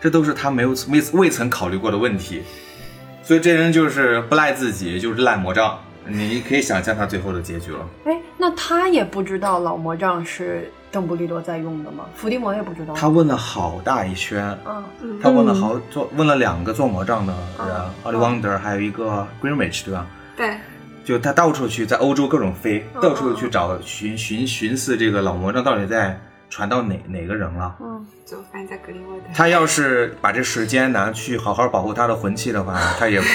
[0.00, 2.42] 这都是他没有未未曾考虑过的问题，
[3.22, 5.78] 所以这人就是不赖自己，就是赖魔杖。
[6.04, 7.88] 你可以想象他最后的结局了。
[8.06, 12.06] 哎，那他也不知道老魔杖是邓布利多在用的吗？
[12.16, 12.92] 伏地魔也不知道。
[12.94, 14.84] 他问了好大一圈，嗯
[15.22, 20.06] 他问了好做问了两个做魔杖的人嗯，奥利旺德还有一个 Greenwich 对吧？
[20.36, 20.56] 对，
[21.04, 27.74] 就他到处去在欧洲各种飞，嗯到处去找寻寻寻思这个老魔杖到底在传到哪哪个人了。
[27.80, 29.24] 嗯，就发现在格林沃德。
[29.34, 33.26] 他要是把这时间拿去好好保护他的魂器的话，他也不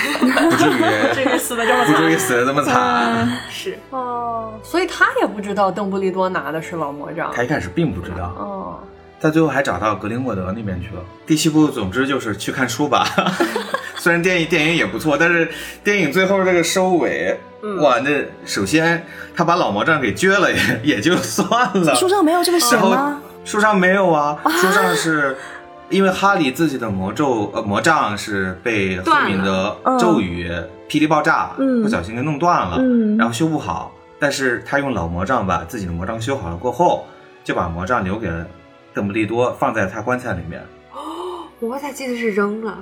[0.58, 0.66] 至
[1.14, 2.18] 至于于死的这么惨不至于。
[2.18, 3.28] 死的这么惨。
[3.50, 7.32] 是哦，所以他也不知道邓布利多拿的是老魔杖。
[7.34, 8.80] 他一开始并不知道，哦，
[9.20, 11.02] 他最后还找到格林沃德那边去了。
[11.26, 13.08] 第七部，总之就是去看书吧。
[14.08, 15.52] 虽然电影电影也不错，但是
[15.84, 17.38] 电影最后这个收尾，
[17.82, 20.60] 哇，那首先他把老魔杖给撅了也
[20.96, 21.50] 也就算
[21.84, 23.22] 了，书上没有这个写然后吗？
[23.44, 25.36] 书上没有啊，书上是
[25.90, 30.50] 因为哈利自己的魔咒呃魔杖是被赫敏的咒语
[30.88, 33.94] 霹雳爆炸嗯不小心给弄断了，嗯然后修不好。
[34.20, 37.06] 但是他用老魔杖把自己的魔杖修好了过后，
[37.44, 38.48] 就把魔杖留给了
[38.94, 40.62] 邓布利多，放在他棺材里面。
[40.94, 42.78] 哦我咋记得是扔了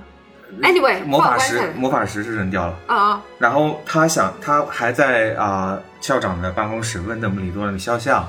[0.61, 2.77] ？Anyway，魔法石魔法石是扔掉了。
[2.87, 8.27] 啊啊，然后他想，他还在啊、校长的办公室问邓布利多的肖像，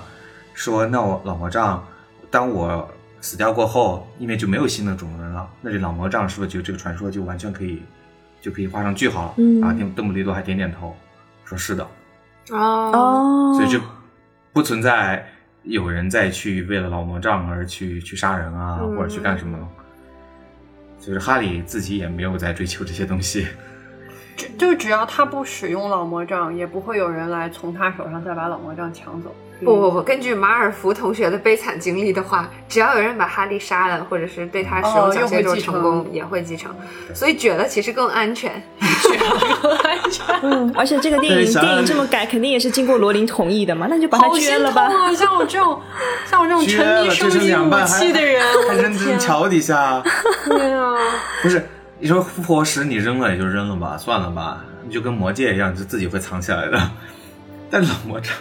[0.55, 1.85] 说：“那我老魔杖，
[2.31, 2.89] 当我
[3.21, 7.83] 死掉过后，因为就没有新的主人了，那这老魔杖是不是就这个传说就完全可以
[8.41, 10.97] 就可以画上句号了？”嗯啊，邓邓布利多还点点头，
[11.45, 11.87] 说是的，
[12.51, 13.81] 哦，哦，所以就
[14.53, 15.27] 不存在
[15.63, 19.59] 有人再去为了老魔杖而去去杀人啊，嗯或者去干什么。
[21.01, 23.47] 就是哈利自己也没有在追求这些东西。
[24.37, 29.35] 只就只要他不使用老魔杖，也不会有人来从他手上再把老魔杖抢走。
[29.65, 36.71] 不不不，根据马尔福同学的悲惨经历的话，只要有人把哈利杀了，或者是对他使用哦小继承成功，也会继承。
[37.15, 38.63] 所以卷了其实更安全。
[39.63, 44.91] 更安全嗯，而且这个电影电影这么改，肯定也是经过罗琳同意的嘛，那就把它好心撅了吧。
[45.15, 45.81] 像我这种
[46.27, 50.03] 像我这种撅沉迷了这是升级武器的人，还扔进桥底下。
[50.47, 50.95] 对啊，
[51.43, 51.67] 不是，
[51.99, 56.79] 你说复活石你扔了也就扔了吧，算了吧，你就跟魔戒一样，就自己会藏起来的。
[57.71, 58.33] 但老魔杖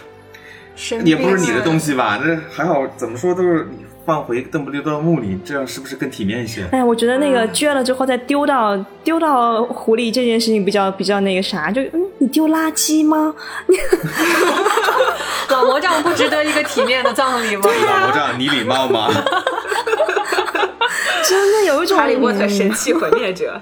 [0.76, 2.18] 神也不是你的东西吧？
[2.22, 6.66] 这还好，怎么说都是你放回邓布利多的墓里，这样是不是更体面一些？
[6.70, 13.34] 哎，我觉得那嗯个捐了之后再丢到丢到湖里这件事情比较比较那个啥，就嗯，你丢垃圾吗？
[15.48, 17.62] 老魔杖不值得一个体面的葬礼吗？
[17.64, 19.08] 老魔杖，你礼貌吗？
[21.28, 23.60] 真的有一种哈利波特神器毁灭者。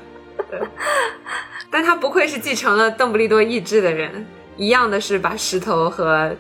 [0.50, 0.61] 对，
[1.70, 4.26] 但他不愧是继承了邓布利多意志的人，
[4.57, 6.35] 一样的是把石头和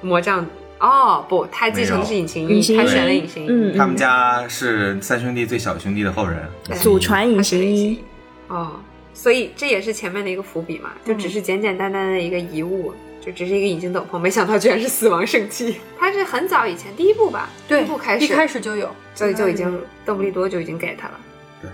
[0.00, 0.46] 魔杖。
[0.78, 3.48] 哦，不，他继承的是隐形衣，他选了隐形衣。
[3.48, 8.04] 嗯他们家是三兄弟最小兄弟的后人，对祖传隐形衣。
[8.48, 8.72] 哦，
[9.14, 12.92] 所以这也是前面的一个伏笔嘛，就只是简简单单的一个遗物，
[13.26, 15.80] 就只是一个隐形斗篷，没想到居然是死亡圣器。
[15.98, 21.14] 它是很早以前第一部吧，对，第一部开始，一开始就有，所以就已经邓布利多就已经给他了。
[21.60, 21.70] 对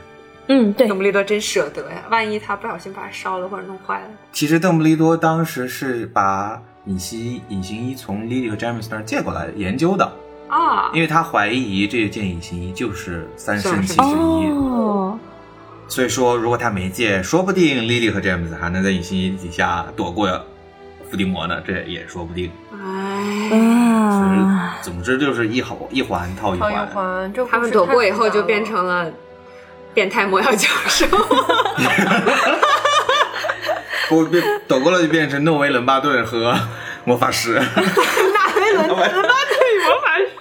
[0.48, 10.10] 嗯，对邓，布利多真舍得呀，万一他不小心把它烧了或者弄坏了，其实邓布利多当时是把隐形隐形衣从莉莉和詹姆斯那儿借过来研究的，
[10.48, 14.50] 啊，因为他怀疑这件隐形衣就是三圣器之一。
[14.50, 15.18] 哦，
[15.86, 20.26] 所以说，如果他没借，说不定莉莉和詹姆斯还能在隐形衣底下躲过
[21.12, 22.50] 伏地魔呢，这也说不定。
[22.72, 27.30] 哎，啊，总之就是一好一环套一套一环。
[27.50, 29.12] 他们躲过以后就变成了
[29.92, 31.06] 变态魔药教授。
[34.08, 36.58] 不变躲过了就变成诺维伦巴顿和
[37.04, 37.60] 魔法师。
[37.60, 37.60] 纳
[38.56, 39.12] 维伦伦巴顿
[39.84, 40.32] 魔法师，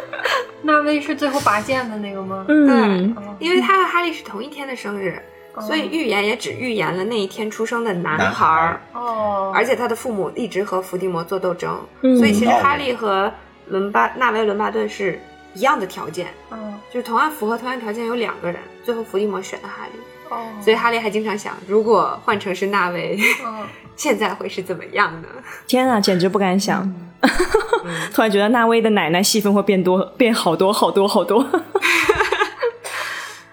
[0.62, 2.46] 纳威是最后拔剑的那个吗？
[2.48, 5.22] 嗯，因为他和哈利是同一天的生日，
[5.58, 8.80] 所以预言也只预言了那一天出生的男孩儿。
[8.92, 13.32] 哦，而且他的父母一直和伏地魔做斗争，嗯所以其实哦哈利和
[13.66, 15.20] 伦巴纳维伦巴顿是
[15.54, 19.98] 一样的条件，嗯就是同样符合同样条件有两个人，最后伏地魔选了哈利，
[20.28, 25.28] 哦，所以哈利还经常想，如果换成是纳维，嗯 现在会是怎么样呢？
[25.66, 26.90] 天啊，简直不敢想！
[28.14, 31.44] 突然觉得纳威的奶奶戏份会变多，变好多好多好多。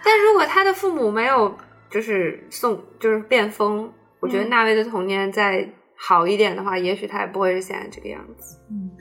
[0.03, 1.57] 但如果他的父母没有
[1.89, 8.57] 就是送就是变疯，我觉得嗯纳威的童年再好一点的话，也许他也不会是现在这个样子。
[8.69, 8.91] 嗯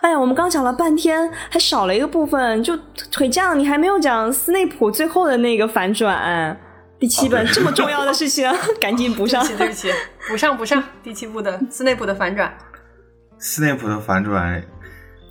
[0.00, 2.76] 哎呀，我们刚讲了半天，还少了一个部分，就
[3.10, 6.56] 腿酱，你还没有讲斯内普最后的那个反转。
[6.98, 9.56] 第七本、这么重要的事情，赶紧补上 对不。
[9.56, 9.92] 起对不起，
[10.30, 12.52] 补上补上，第七部的斯内普的反转，
[13.38, 14.62] 斯内普的反转，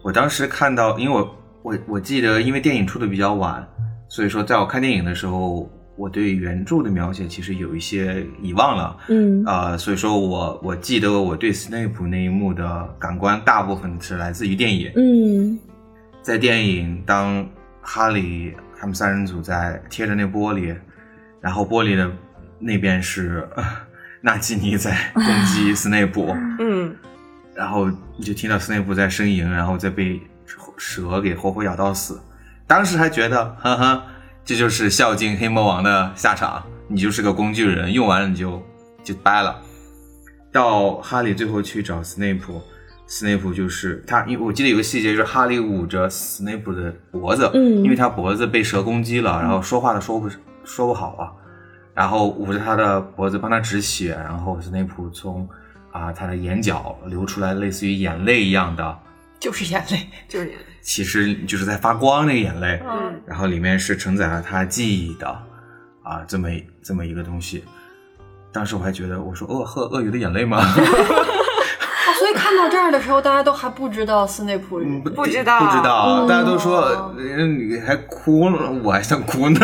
[0.03, 3.65] 我当时看到，因为我我我记得，因为电影出的比较晚，
[4.09, 8.97] 所以说在我看电影的时候，我对原著的描写其实有一些遗忘了。
[9.09, 14.91] 嗯啊、所以说我我记得我对斯内普那一幕的感官大部分是来自于电影。
[14.95, 15.59] 嗯
[16.21, 17.47] 在电影，当
[17.81, 20.75] 哈利他们三人组在贴着那玻璃，
[21.41, 22.11] 然后玻璃的
[22.59, 23.63] 那边是呃
[24.21, 26.93] 纳吉尼在攻击斯内普，嗯，
[27.55, 30.19] 然后你就听到斯内普在呻吟，然后再被
[30.77, 32.19] 蛇给活活咬到死。
[32.65, 34.03] 当时还觉得，呵呵，
[34.47, 38.65] 这就是孝敬黑魔王的下场，你就是个工具人，用完了你就
[39.03, 39.61] 就掰了。
[40.53, 42.61] 到哈利最后去找斯内普，
[43.07, 50.29] 斯内普就是他，因为我记得有个细节，就是哈利捂着斯内普的脖子，嗯因为他脖子被蛇攻击了，然后说话都说不
[50.63, 51.27] 说不好啊，
[51.93, 55.45] 然后捂着他的脖子帮他止血，然后斯内普从
[55.91, 58.97] 啊他的眼角流出来类似于眼泪一样的，
[59.41, 60.53] 就是眼泪，就是
[60.87, 65.27] 其实就是在发光那个眼泪，嗯然后里面是承载了他记忆的
[66.01, 66.47] 啊这么
[66.81, 67.65] 这么一个东西。
[68.53, 70.59] 当时我还觉得，我说鳄鳄鳄鱼的眼泪吗？
[70.59, 70.63] 哦，
[72.17, 79.59] 所以看到这儿的时候，大家都还不知道斯内普，嗯不知道不知道，嗯大家都说人你还哭了，我还想哭呢。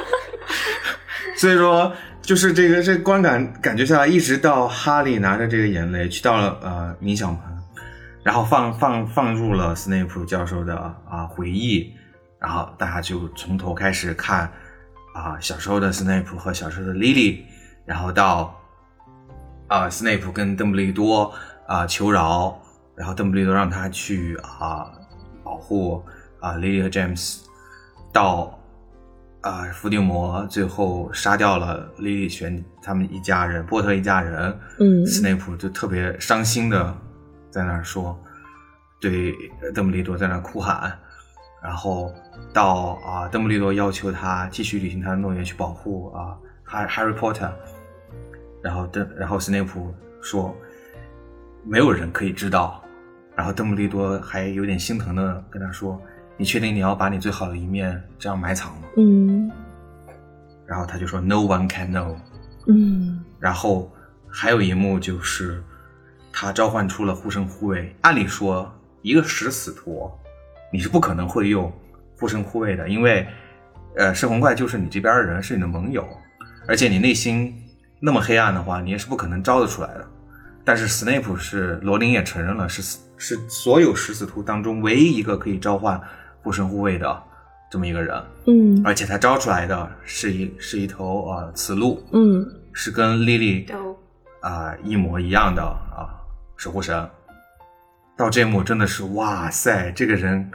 [1.38, 7.55] 所以说，就是这个这观感感觉下来，一直到哈利拿着这个眼泪去到了呃冥想盆，
[8.26, 10.76] 然后放放放入了斯内普教授的
[11.08, 11.94] 啊、回忆，
[12.40, 14.50] 然后大家就从头开始看
[15.14, 17.46] 啊、小时候的斯内普和小时候的莉莉，
[17.84, 18.52] 然后到
[19.68, 21.32] 啊、斯内普跟邓布利多
[21.68, 22.60] 啊、求饶，
[22.96, 24.90] 然后邓布利多让他去啊、
[25.44, 26.04] 保护
[26.40, 27.44] 啊、莉莉和 James，
[28.12, 28.58] 到
[29.40, 35.06] 啊、伏地魔最后杀掉了莉莉全他们一家人，波特一家人，嗯。
[35.06, 36.92] 斯内普就特别伤心的
[37.56, 38.14] 在那儿说，
[39.00, 39.34] 对
[39.74, 40.92] 邓布利多在那儿哭喊，
[41.62, 42.12] 然后
[42.52, 47.50] 到啊、邓布利多要求他继续履行他的诺言，去保护啊、哈 Harry Potter，
[48.62, 50.54] 然后邓然后斯内普说，
[51.64, 52.84] 没有人可以知道，
[53.34, 55.98] 然后邓布利多还有点心疼的跟他说，
[56.36, 58.88] 你确定你要把你最好的一面这样埋藏吗？
[58.98, 59.50] 嗯
[60.66, 62.14] 然后他就说，No one can know。
[62.66, 63.90] 嗯然后
[64.28, 65.64] 还有一幕就是
[66.38, 67.96] 他召唤出了护身护卫。
[68.02, 68.70] 按理说，
[69.00, 70.10] 一个食死徒，
[70.70, 71.72] 你是不可能会用
[72.20, 73.26] 护身护卫的，因为
[73.96, 76.06] 呃，摄魂怪就是你这边的人，是你的盟友，
[76.68, 77.54] 而且你内心
[77.98, 80.06] 那么黑暗的话，你也是不可能招得出来的。
[80.62, 85.98] 但是斯内普是罗琳也承认了，是是所有食死徒当中唯一一个可以召唤
[86.42, 87.22] 护身护卫的
[87.70, 88.82] 这么一个人，嗯。
[88.84, 92.46] 而且他招出来的是一是一头呃雌鹿，嗯。
[92.74, 93.98] 是跟莉莉都
[94.42, 96.12] 啊、一模一样的啊
[96.56, 97.08] 守护神。
[98.16, 100.50] 到这一幕真的是哇塞，这个人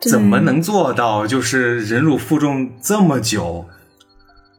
[0.00, 3.68] 怎么能做到就是忍辱负重这么久，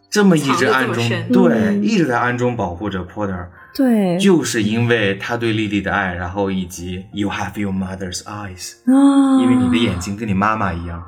[0.10, 4.18] 这么一直暗中对、嗯一直在暗中保护着 Porter，对。
[4.18, 11.06] 就是因为他对莉莉的爱，然后以及 You have your mother's eyes，啊，因为你的眼睛跟你妈妈一样，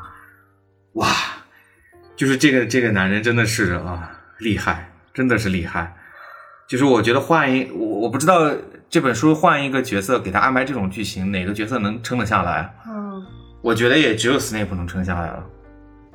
[0.93, 1.07] 哇，
[2.15, 5.97] 就是这个这个男人真的是啊厉害，真的是厉害。
[6.67, 8.49] 就是我觉得换一我我不知道
[8.91, 12.69] 这本书换一个角色给他安排这种剧情，哪个角色能撑得下来？
[12.85, 13.25] 嗯，
[13.61, 15.45] 我觉得也只有斯内普能撑下来了。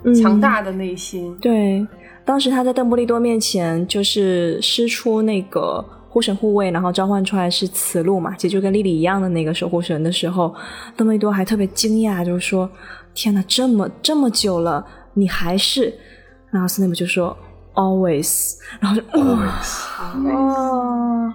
[0.05, 1.85] 嗯强大的内心，对，
[2.23, 10.55] 当时他在邓布利多面前就是施出那个护神护卫，然后召唤出来是雌鹿嘛，其实就跟莉莉一样的那个守护神的时候，
[10.95, 12.71] 邓布利多还特别惊讶，就是说
[13.15, 15.93] ：“天哪，这么这么久了，你还是……”
[16.53, 17.35] 然后斯内普就说
[17.77, 21.33] ：“Always。”然后就 Always, 哦，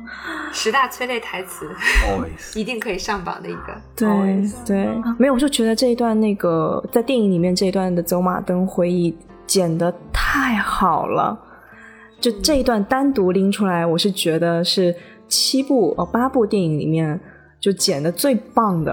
[0.52, 1.66] 十大催泪台词
[2.06, 3.74] ，always， 一定可以上榜的一个。
[3.96, 9.18] 对 Always 对，没有，我就觉得这一段那个在电影里面这一段的走马灯回忆
[9.48, 11.39] 剪的太好了，
[12.20, 14.96] 就这一段单独拎出来，我是觉得是
[15.28, 17.20] 七部哦八部电影里面
[17.60, 18.92] 就剪的最棒的，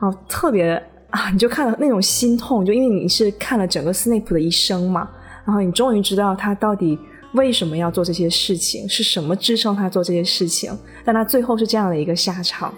[0.00, 5.08] 然后特别啊，你就看了那种心痛，就因为你是看了整个斯内普的一生嘛，
[5.46, 6.98] 然后你终于知道他到底
[7.32, 12.74] 为什么要做这些事情，是什么支撑他做这些事情，但他最后是这样的一个下场，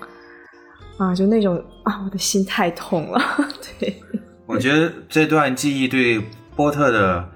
[0.99, 3.21] 啊，就那种啊，我的心太痛了，
[3.81, 3.97] 对，
[4.47, 6.23] 我觉得这段记忆对
[6.55, 7.29] 波特的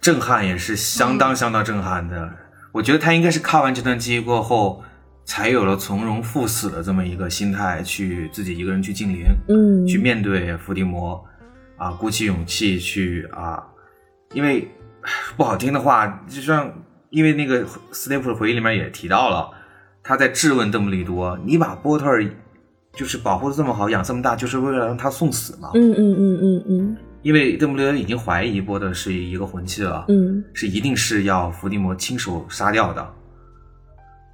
[0.00, 2.32] 震撼也是相当相当震撼的。
[2.72, 4.82] 我觉得他应该是看完这段记忆过后，
[5.24, 11.24] 才有了从容赴死的这么一个心态，去自己一个人去静灵，嗯，去面对伏地魔，
[11.76, 13.62] 啊，鼓起勇气去啊，
[14.32, 14.68] 因为
[15.36, 16.72] 不好听的话，就像
[17.10, 19.50] 因为那个斯内普的回忆里面也提到了，
[20.02, 22.24] 他在质问邓布利多：“你把波特儿
[22.92, 33.14] 就是保护的这么好，养这么大，就是为了让他送死吗？”嗯嗯嗯嗯嗯因为邓布利多已经怀疑波特是一个魂器了，嗯是一定是要伏地魔亲手杀掉的。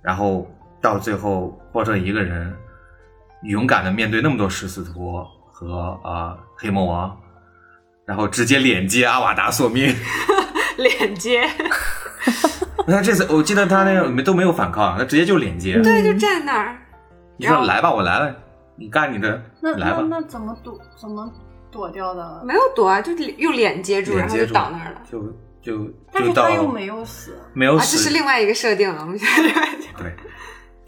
[0.03, 2.53] 然后到最后，波特一个人
[3.43, 5.23] 勇敢的面对那么多食死徒
[5.53, 7.20] 和啊、黑魔王，
[8.11, 9.95] 然后直接脸接阿瓦达索命。
[10.77, 11.49] 脸接，
[12.89, 15.81] 那这次我记得他那个没都没有反抗，他直接就脸接。
[15.81, 16.77] 对，就站那儿。
[17.37, 18.35] 你说来吧，我来了，
[18.75, 19.99] 你干你的，那来吧。
[20.01, 20.77] 那那怎么躲？
[21.01, 21.33] 怎么
[21.71, 22.43] 躲掉的？
[22.45, 25.03] 没有躲啊，就用脸接住，然后就脸接住倒那儿了。
[25.09, 25.23] 就
[25.63, 27.39] 就但是他又没有死。
[27.53, 29.03] 没有死，这是另外一个设定了。
[29.03, 29.53] 我们现在
[29.97, 30.13] 对，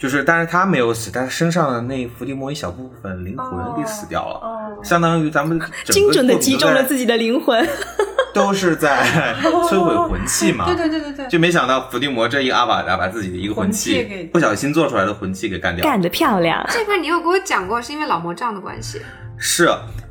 [0.03, 7.65] 就是，但是他没有死，但是身上的那伏地魔一小部分灵魂给死掉了，哦，相当于咱们精准的击中了自己，的灵魂。
[8.35, 9.33] 都是在
[9.69, 10.65] 摧毁魂器嘛。
[10.65, 15.89] 对对对对对，就没想到伏地魔这一阿瓦达把自己的一个魂魂器不小心做出来的魂器给干掉了。
[15.89, 16.67] 干得漂亮！
[16.69, 19.01] 这块你有给我讲过，是因为老魔杖的关系。
[19.39, 19.69] 是，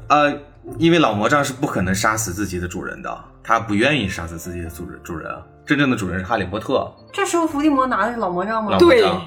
[0.08, 0.32] 呃，
[0.78, 5.30] 因为老魔杖是不可能杀死自己的主人的，他不愿意杀死自己的主人主人。
[5.66, 8.80] 真正的主人是哈利波特，这时候伏地魔拿的是老魔杖吗老？
[8.80, 9.22] 魔对杖。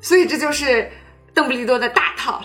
[0.00, 0.90] 所以这就是
[1.34, 2.40] 邓布利多的大套。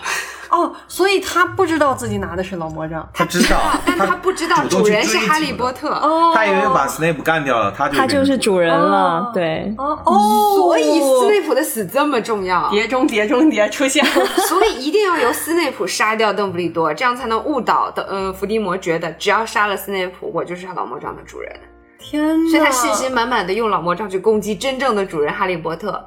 [0.50, 3.08] 哦，所以他不知道自己拿的是老魔杖。
[3.12, 5.88] 他知道，但他不知道主人是哈利波特。
[5.88, 14.26] 哦，他以为把斯内普干掉了，他就他就是主人了哦，对，哦哦，所以斯内普的死这么重要，碟中谍中谍出现了。
[14.46, 21.52] 所以一定要由斯内普杀掉邓布利多，这样才能误导的呃伏地魔觉得只要杀了斯内普，我就是老魔杖的主人。
[21.98, 22.50] 天呐！
[22.50, 26.06] 所以他信心满满的用老魔杖去攻击真正的主人哈利波特，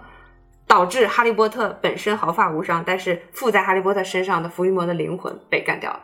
[0.67, 5.99] 导致哈利波特本身毫发无伤，但是附在哈利波特身上的伏地魔的灵魂被干掉了。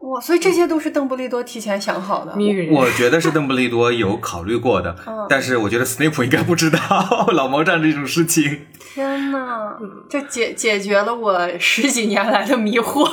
[0.00, 2.36] 哇，所以这些都是邓布利多提前想好的。
[2.36, 6.78] 谜语人，我觉得是邓布利多有考虑过的，嗯但是我觉得斯内普应该不知道
[7.34, 8.66] 老魔杖这种事情。
[8.78, 9.76] 天哪，
[10.08, 13.10] 这解解决了我十几年来的迷惑。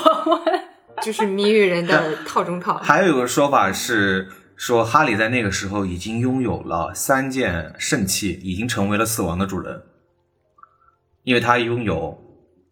[1.01, 2.75] 就是谜语人的套中套。
[2.81, 9.81] 还有一个说法是说，哈利在那个时候已经拥有了三件圣器，已经成为了死亡的主人，
[11.25, 12.17] 因为他拥有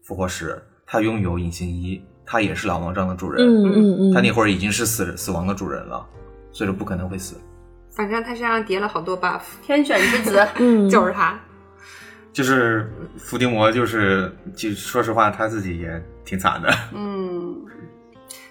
[0.01, 3.45] 复活石，他拥有隐形衣，他也是老王杖的主人。
[3.45, 6.05] 嗯嗯嗯，他那会儿已经是死死亡的主人了，
[6.51, 7.35] 所以说不可能会死。
[7.91, 11.37] 反正他身上叠了好多 buff，天选之子，嗯就是他。
[12.31, 16.67] 就是伏地魔，就是就说实话，他自己也挺惨的。
[16.91, 17.55] 嗯，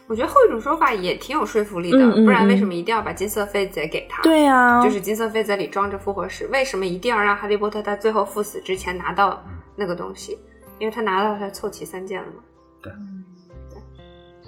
[0.07, 4.23] 我觉得后一种说法也挺有说服力的，嗯嗯不然为嗯什么一定要把金色飞贼给他？
[4.23, 9.45] 对啊，就是金色飞贼里装着复活石，为什么一定要让哈利波特在最后赴死之前拿到
[9.77, 10.39] 那个东西？
[10.79, 12.43] 因为他拿到他凑齐三件了嘛。
[12.83, 12.93] 对
[13.71, 13.81] 对，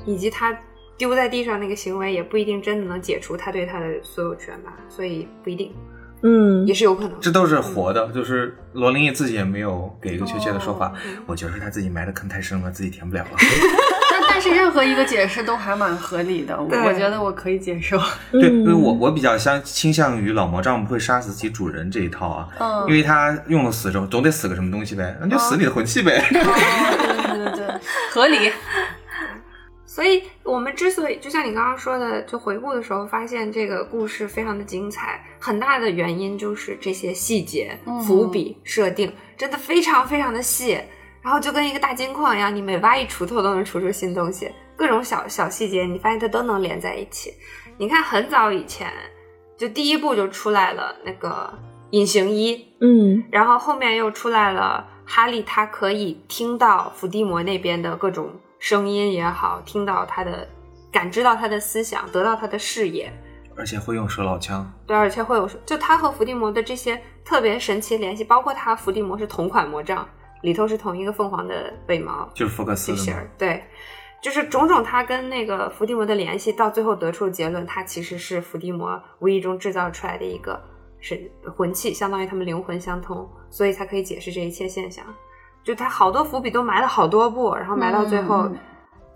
[0.04, 0.56] 以及他
[0.96, 5.72] 丢在地上那个行为也不一定真的能解除他对他的所有权吧，所以不一定，
[6.22, 7.20] 嗯也是有可能。
[7.20, 10.88] 这都是活的，就是罗琳也自己也没有给一个确切的说法。
[10.88, 10.94] 哦
[11.26, 13.30] 我觉得是他自己埋的坑太深了，自己填不了了。
[14.20, 17.98] 但但是任何一个解释都还蛮合理的，我觉得我可以接受。
[18.30, 26.24] 对，嗯因为我我比较相倾向于老魔杖不会杀死其主人这一套啊，嗯因为他用了死之后总得死个什么东西呗，那就死你的魂器呗。
[26.30, 28.52] 对对对对，合理。
[29.86, 40.76] 所以我们之所以就像你刚刚说的，就回顾的时候发现这个故事非常的精彩，很大的原因就是这些细节、嗯伏笔设定真的非常非常的细，
[41.24, 47.32] 然后就跟一个大金矿一样，你每挖一锄头都能锄出新东西，各种小小细节你发现它都能连在一起。
[47.78, 48.92] 你看很早以前，
[49.56, 51.50] 就第一部就出来了那个
[51.90, 60.46] 隐形衣，嗯然后后面又出来了哈利，他可以听到伏地魔那边的各种声音也好，听到他的
[60.92, 63.10] 感知到他的思想，得到他的视野，
[63.56, 70.06] 而且会用手老枪，对，而且会有就他和伏地魔的这些特别神奇联系，包括他伏地魔是同款魔杖，
[70.44, 72.94] 里头是同一个凤凰的尾毛就是福克斯
[73.36, 73.64] 对。
[74.22, 80.58] 就是种种他跟那个伏地魔的联系，到最后得出的结论，他其实是伏地魔无意中制造出来的一个
[80.98, 81.18] 神
[81.54, 85.04] 魂器，相当于他们灵魂相通，所以才可以解释这一切现象。
[85.62, 88.56] 就他好多伏笔都埋了好多步，然后埋到最后，嗯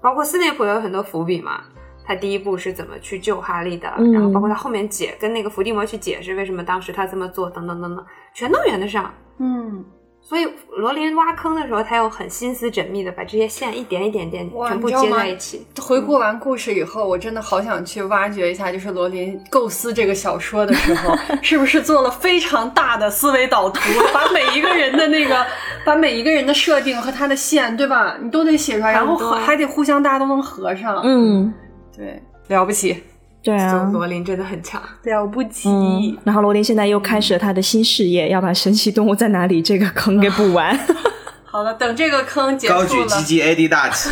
[0.02, 1.62] 包括斯内普也有很多伏笔嘛。
[2.04, 9.10] 他第一步是怎么去救哈利的，嗯然后包括他后面解跟那个伏地魔去解释为什么当时他这么做，等等等等，全都圆得上。
[9.38, 9.82] 嗯，
[10.28, 15.66] 所以罗琳挖坑的时候，他又很心思缜密的把这些线一点一点点全部接在一起。
[15.80, 23.80] 回顾完故事以后，我真的好想去挖掘一下，就是罗琳构思这个小说的时候， 是不是做了非常大的思维导图，
[24.12, 25.46] 把每一个人的那个，
[25.82, 28.18] 把每一个人的设定和他的线，对吧？
[28.20, 31.00] 你都得写出来，然后还得互相大家都能合上。
[31.04, 31.54] 嗯，
[31.96, 33.02] 对，了不起，
[33.48, 34.78] 对啊，罗琳真的很强。
[35.04, 35.70] 了不起。
[35.70, 40.78] 嗯，然后罗琳现在又开始了他的新事业，要把神奇动物在哪里这个坑给补完。
[41.46, 44.10] 好了，等这个坑结高举束了，GGAD 大旗，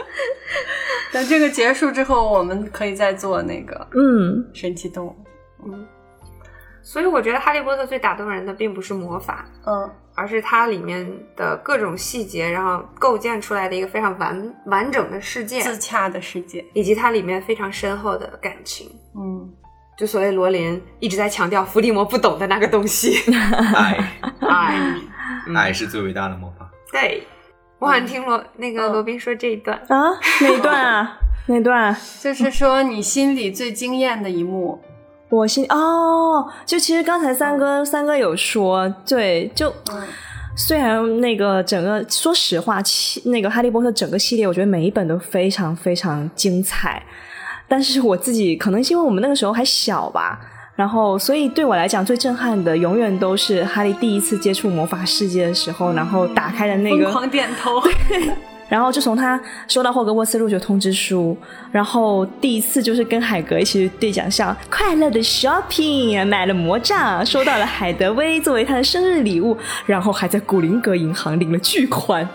[1.10, 5.16] 等这个结束之后，我们可以再做那个嗯神奇动物。
[6.86, 11.04] 所以我觉得《哈利波特》最打动人的并不是魔法，嗯而是它里面
[11.36, 16.64] 的各种细节，然后构建出来的一个非常完完整的世界，自洽的世界。
[16.74, 18.88] 以及它里面非常深厚的感情。
[19.18, 19.50] 嗯，
[19.98, 23.16] 就所谓罗琳一直在强调伏地魔不懂的那个东西，
[23.74, 24.78] 爱，爱。
[25.54, 26.70] 爱是最伟大的魔法。
[26.92, 27.26] 对，
[27.80, 31.18] 我好像听罗那个嗯罗宾说这一段，啊，哪一段啊？
[31.48, 31.94] 哪一段？
[32.22, 34.80] 就是说你心里最惊艳的一幕。
[35.28, 40.02] 我心哦，就其实刚才三哥三哥有说，对，就、嗯
[40.58, 42.80] 虽然那个整个说实话，
[43.26, 47.02] 那个哈利波特整个系列，我觉得每一本都非常非常精彩，
[47.68, 50.40] 但是我自己可能是因为我们那个时候还小吧。
[50.74, 57.72] 然后，所以对我来讲最震撼的，永远都是哈利第一次接触魔法世界的时候，然后打开的那个疯狂点头。
[58.68, 61.36] 然后就从他收到霍格沃茨入学通知书，
[61.70, 69.56] 然后第一次就是跟海格一起兑奖项快乐的 shopping，买了魔杖，收到了海德薇作为他的生日礼物，
[69.86, 72.28] 然后还在古灵阁银行领了巨款，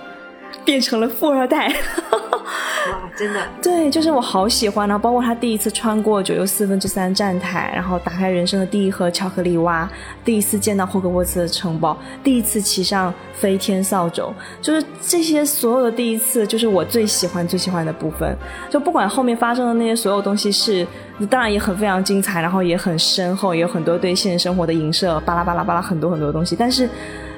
[0.63, 1.67] 变成了富二代。
[1.67, 9.87] 哇，真的， 对，就是我好喜欢，然后包括他第一次穿过九又四分之三站台，然后打开人生的第一盒巧克力蛙，
[10.25, 18.35] 第一次见到霍格沃茨的城堡，第一次骑上飞天扫帚，就是这些所有的第一次，就是我最喜欢最喜欢的部分。
[18.69, 20.85] 就不管后面发生的那些所有东西是，
[21.29, 26.89] 当然也很非常精彩，然后也很深厚，也有很多对现实生活的影射，巴拉巴拉巴拉很多很多东西，但是。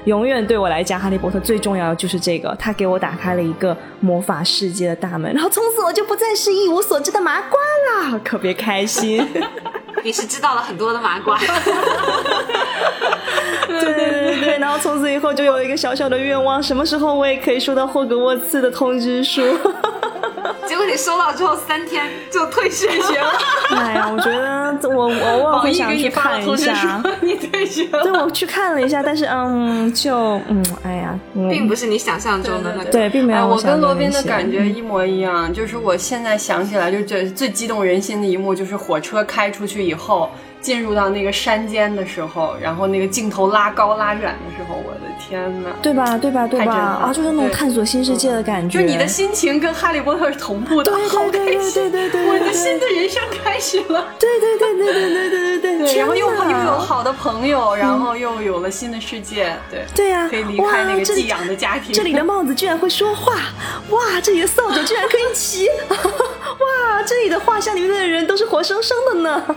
[0.06, 7.60] 永远对我来讲，《哈利波特》最重要的就是这个，它给我打开了一个魔法世界的大门，然后从此我就不再是一无所知的麻瓜
[8.12, 9.26] 啦，可别开心。
[10.04, 11.40] 你是知道了很多的麻瓜。
[13.68, 19.42] 对对对对，然后从此以后就有一个小小的愿望，什么时候我也可以收到霍格沃茨的通知书。
[20.68, 23.06] 结果你收到之后三天就退学了。
[23.76, 28.04] 哎呀，我觉得我我偶尔会想去易给你发看一下。，你退学了。
[28.04, 32.92] 对，我去看了一下，但是嗯，就嗯，哎呀，嗯并不是你想象中的那个。
[32.92, 40.30] 对，并没哎，有我跟罗宾的感觉一模一样，就是我现在想起来，就觉得最激动人心的一幕，就是火车开出去以后，
[40.64, 45.70] 进入到那个山间的时候，然后那个镜头拉高拉远的时候，我的天呐！
[45.82, 46.18] 对吧？
[46.18, 46.48] 对吧？
[46.48, 46.74] 对吧？
[46.74, 48.80] 啊，就是那种探索新世界的感觉。
[48.80, 51.74] 就你的心情跟哈利波特是同步的，对 好对对对开心！
[51.74, 54.08] 对对对，我的对新的人生开始了。
[54.18, 61.94] 对对对对对对对对对，对，然后又有好的朋友，然后又有了新的世界，对对呀、可以离开那个寄养的家庭。
[61.94, 63.34] 这里的帽子居然会说话，
[63.90, 64.22] 哇！
[64.22, 67.04] 这里的扫帚居然可以骑， 哇！
[67.06, 69.56] 这里的画像里面的人都是活生生的呢。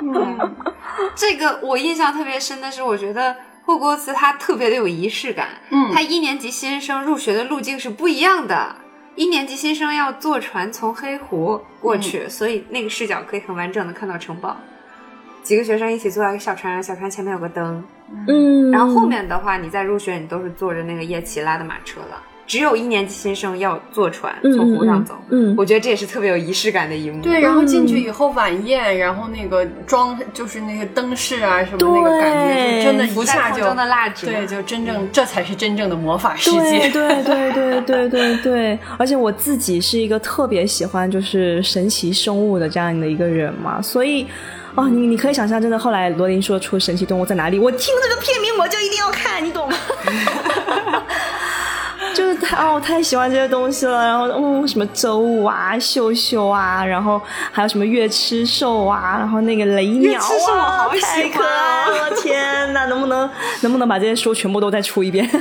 [1.14, 5.48] 这个我印象特别深的是，我觉得霍格沃茨他特别的有仪式感。
[5.70, 8.76] 嗯他一年级新生入学的路径是不一样的。
[9.16, 14.56] 一年级新生要坐船从黑湖过去，所以那个视角可以很完整的看到城堡。
[15.42, 17.82] 几个学生一起坐在一个小船上，小船前面有个灯，
[18.28, 22.22] 嗯，然后后面的话，你再入学你都是坐着那个叶奇拉的马车了。
[22.50, 25.14] 只有一年级新生要坐船嗯从湖上走。
[25.28, 27.22] 嗯我觉得这也是特别有仪式感的一幕。
[27.22, 36.90] 对，然后进去以后晚宴，然后那个装就是那个灯饰啊什么那个感觉，真的浮一下就的蜡烛，对，就真正这才是真正的魔法世对界。
[36.90, 44.26] 对对 对对对对，而且我自己是一个特别喜欢就是神奇生物的这样的一个人嘛，所以。
[44.76, 49.76] 哦，你你可以想象，真的，后来罗琳说出神奇动物在哪里，我听这个片名我就一定要看，你懂吗？
[52.14, 54.04] 就是太哦，我太喜欢这些东西了。
[54.04, 57.20] 然后，嗯，什么周五啊、秀秀啊，然后
[57.52, 60.20] 还有什么月吃兽啊，然后那个雷鸟
[60.52, 62.10] 啊，好喜太可爱了！
[62.16, 63.28] 天哪，能不能
[63.62, 65.28] 能不能把这些书全部都再出一遍？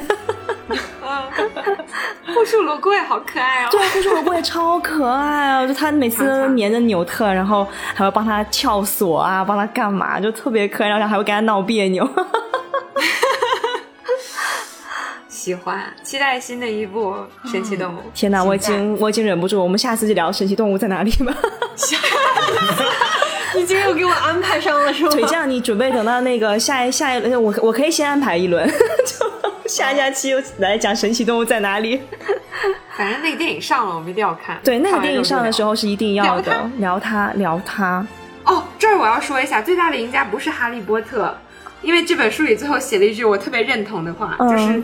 [2.34, 3.68] 护树罗龟好可爱哦。
[3.72, 5.68] 对啊，护树罗龟也超可爱啊！
[5.68, 12.08] 就他每次都黏着纽特，然后还会帮他撬锁啊，帮他干嘛，就特别可爱，然后还会跟他闹别扭。
[15.40, 17.16] 喜欢，期待新的一部
[17.50, 18.00] 神奇动物。
[18.14, 21.34] 天哪，我已经我已经忍不住，我们下次就聊神奇动物在哪里吧。
[23.56, 25.10] 已经又给我安排上了是吗？
[25.16, 28.70] 腿酱，你准备等到那个下一下一轮，我我可以先安排一轮，
[29.06, 29.26] 就
[29.70, 32.02] 下一下期来讲神奇动物在哪里。
[32.98, 34.60] 反正那个电影上了，我们一定要看。
[34.62, 38.06] 对，那个电影上的时候候是一定要的，聊它聊它。
[38.44, 41.34] 哦，这儿我要说一下，最大的赢家不是哈利波特，
[41.82, 44.84] 因为这本书里最后写了一句我特别认同的话，嗯就是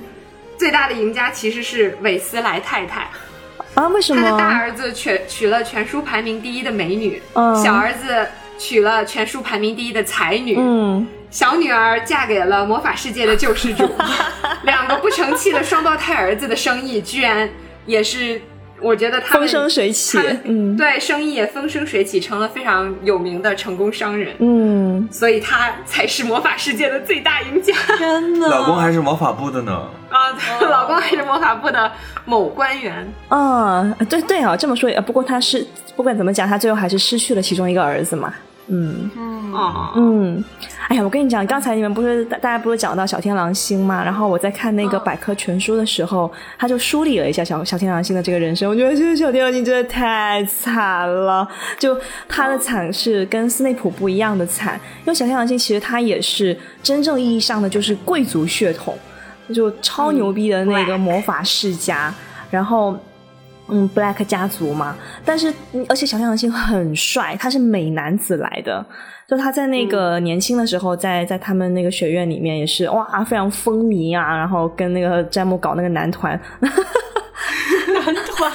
[0.57, 3.07] 最大的赢家其实是韦斯莱太太。
[3.73, 3.87] 啊？
[3.89, 4.57] 为什他的大？
[4.57, 8.25] 儿子娶娶了全书排名第一的美女，嗯小儿子
[8.57, 13.89] 娶了全书排名第一的才女，嗯，小女儿嫁给了魔法世界的救世主，
[14.63, 17.49] 两个不成器的双胞胎儿子的生意居然
[17.85, 18.41] 也是，
[18.81, 20.19] 我觉得他风生水起。
[20.43, 29.87] 嗯对，生意也风生水起，成了非常有名的成功商人，嗯，所以他才是魔法世界的最大赢家真的，老公还是魔法部的呢。
[30.09, 30.31] 啊！
[30.33, 31.91] 她老公还是魔法部的
[32.23, 35.65] 某官员，啊，对对啊，这么说也，不过他是
[35.95, 38.33] 不管怎么讲，他最后还是失去了其中一个儿子嘛。
[38.67, 40.43] 嗯嗯哦，嗯，
[40.87, 44.03] 哎呀，我跟你讲，刚才你们不是大大家不是讲到小天狼星嘛？
[44.03, 48.69] 然后我在看那个百科全书的时候，他就梳理了一下小小天狼星的这个人生。
[48.69, 51.47] 我觉得这个小天狼星真的太惨了，
[51.77, 51.95] 就
[52.27, 58.97] 他的惨是跟斯内普不一样的惨，因为小天狼星其实他也是真正意义上的就是贵族血统，
[59.53, 62.13] 就超牛逼的那个魔法世家，
[62.49, 62.97] 然后。
[63.67, 64.95] 嗯，Black 家族嘛，
[65.25, 68.85] 但是嗯而且小天狼星很帅，他是美男子来的，
[69.27, 78.51] 就他在那个年轻的时候，在在他们那个学院里面也是哇，非常风靡啊，然后跟那个詹姆搞那个男团， 男团，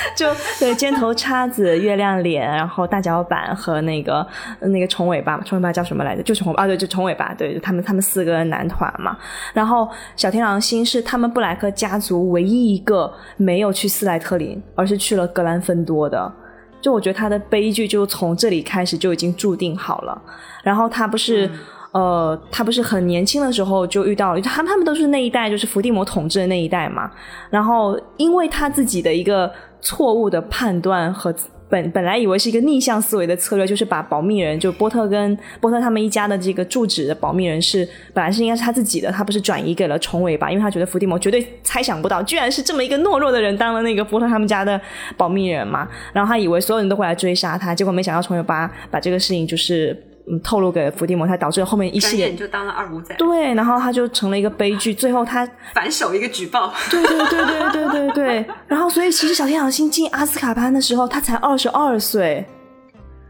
[0.16, 0.26] 就
[0.58, 4.26] 对尖头叉子、月亮脸，然后大脚板和那个
[4.60, 6.22] 那个虫尾巴，虫尾巴叫什么来着？
[6.22, 9.16] 就虫啊，对，就虫尾巴，对，就他们他们四个男团嘛。
[9.52, 16.32] 然后小天狼星是他们布莱克家族唯一一个没有去斯莱特林，而是去了格兰芬多的。
[16.80, 20.22] 就我觉得他的悲剧就从这里开始就已经注定好了。
[20.62, 21.50] 然后他不是。
[21.92, 27.10] 呃，他不是很年轻的时候就遇到了，他们他们都是那一代，就是伏地魔统治的那一代嘛。
[27.50, 31.34] 然后因为他自己的一个错误的判断和
[31.68, 44.80] 本本来以为是一个逆向思维的策略，就是把保密人就波特跟波特他们一家的这个住址的保密人是本来是应该是他自己的，他不是转移给了重尾巴，因为他觉得伏地魔绝对猜想不到，居然是这么一个懦弱的人当了那个波特他们家的
[45.16, 45.88] 保密人嘛。
[46.12, 49.96] 然后他以为所有人都会来追杀他，结果没想到重尾巴把这个事情就是
[50.30, 58.46] 嗯透露给伏地魔，他导致了后面一系列就当了二五仔，对，然后他就成了一个悲剧，最后他 反手一个举报，对对对对对对对。
[58.68, 62.46] 然后，所以其实小天狼星进阿斯卡潘的时候，他才二十二岁，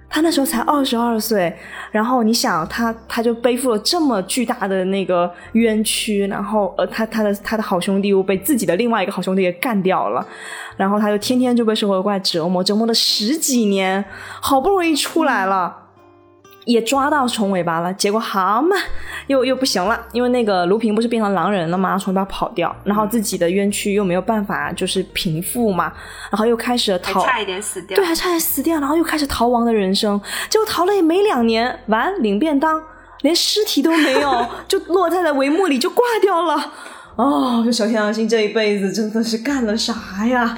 [0.09, 1.57] 他那时候才二十二岁。
[1.91, 10.25] 然后你想，他他就背负了这么巨大的那个冤屈，然后呃，他他的他的好兄弟又被自己的另外一个好兄弟给干掉了，
[10.77, 14.05] 然后他就天天就被社会怪折磨，折磨了十几年，
[14.41, 15.75] 好不容易出来了。
[16.71, 18.77] 也抓到虫尾巴了，结果好嘛，
[19.27, 21.99] 又又不行了，因为那个卢平不是变成狼人了吗？
[21.99, 25.93] 虫尾巴跑掉，然后自己的冤屈又没有办法就是平复嘛，
[26.31, 27.97] 然后又开始了逃，差一点死掉。
[27.97, 32.83] 对，还差点死掉，然后又开始逃亡的人生，结果逃了也没两年，完领便当，
[33.23, 36.73] 连尸体都没有， 就落在了帷幕里就挂掉了。
[37.17, 40.57] 哦，这小天狼星这一辈子真的是干了啥呀？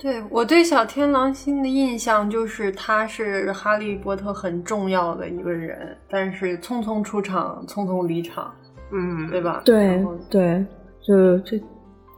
[0.00, 8.50] 对我对小天狼星的印象就是他是哈利波特很重要的一个人，但是匆匆出场，匆匆离场，
[8.92, 9.60] 嗯，对吧？
[9.62, 10.64] 对对，
[11.06, 11.60] 就这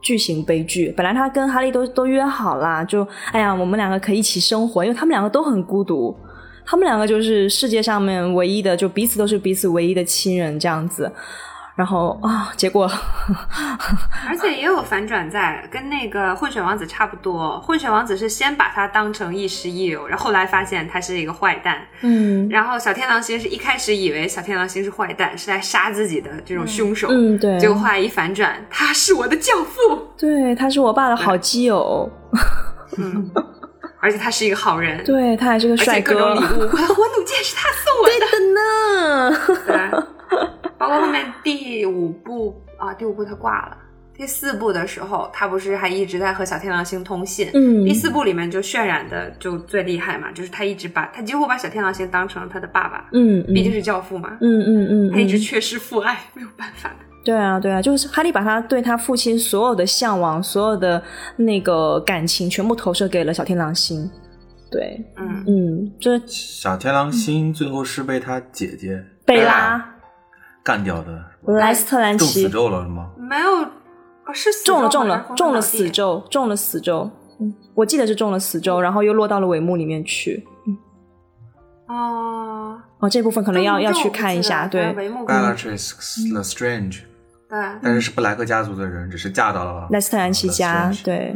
[0.01, 0.93] 巨型悲剧。
[0.95, 6.15] 本来他跟哈利都都约好啦，就哎呀，我们两个可以一起生活，因为他们两个都很孤独，
[6.65, 11.11] 他们两个就是世界上面唯一的，就彼此都是彼此唯一的亲人这样子。
[11.75, 12.89] 然后啊，结果
[14.29, 17.59] 而且也有反转在，跟那个混血王子差不多。
[17.61, 21.81] 混血王子是先把他当成亦师亦友，然后后来发现他是一个坏蛋。
[22.01, 27.07] 嗯然后小天狼星是一开始以为小天狼星是坏蛋，是来杀自己的这种凶手。
[27.09, 32.07] 嗯对，结果后来一反转，他是我的教父，对，他是我爸的好基友，
[32.97, 33.31] 嗯，
[33.99, 38.13] 而且他是一个好人，对他还是个帅哥且各种礼，物，我弩箭是他送我的。
[38.31, 39.37] 真的呢。
[39.65, 40.12] 对，
[40.77, 43.77] 包括后面第五部啊，第五部他挂了。
[44.15, 47.49] 第四部的时候，他不是还一直在和小天狼星通信。
[47.53, 47.83] 嗯。
[47.83, 53.53] 第四部里面就渲染的就最厉害嘛，就是他一直把他几乎把小天狼星当成了他的爸爸，嗯嗯。
[53.53, 56.89] 毕竟是教父嘛，嗯嗯嗯，他一直嗯缺失父爱，没有办法。
[56.89, 56.95] 的。
[57.25, 61.01] 对啊，对啊，就是哈利把他对他父亲所有的向往、所有的
[61.37, 64.07] 那个感情，全部投射给了小天狼星。
[64.69, 69.92] 对，嗯，嗯，这小天狼星最后是被他姐姐贝拉、
[70.63, 72.43] 干掉的，莱斯特兰奇。
[72.43, 73.11] 中死，咒了是吗？
[73.17, 73.49] 没有
[74.25, 75.89] 哦，是中了中了中了死。
[75.89, 77.11] 咒，中了死咒。
[77.39, 80.47] 嗯，我记得是中了死咒，然后又落到了帷幕里面去。
[81.87, 84.65] 哦，哦，这部分可能要要去看一下。
[84.65, 85.25] 对，帷幕。
[85.25, 85.93] 跟 Bellatrix
[86.31, 87.01] Lestrange，
[87.49, 91.35] 对，但是是布莱克家族的人，只是嫁到了莱斯特兰奇家对，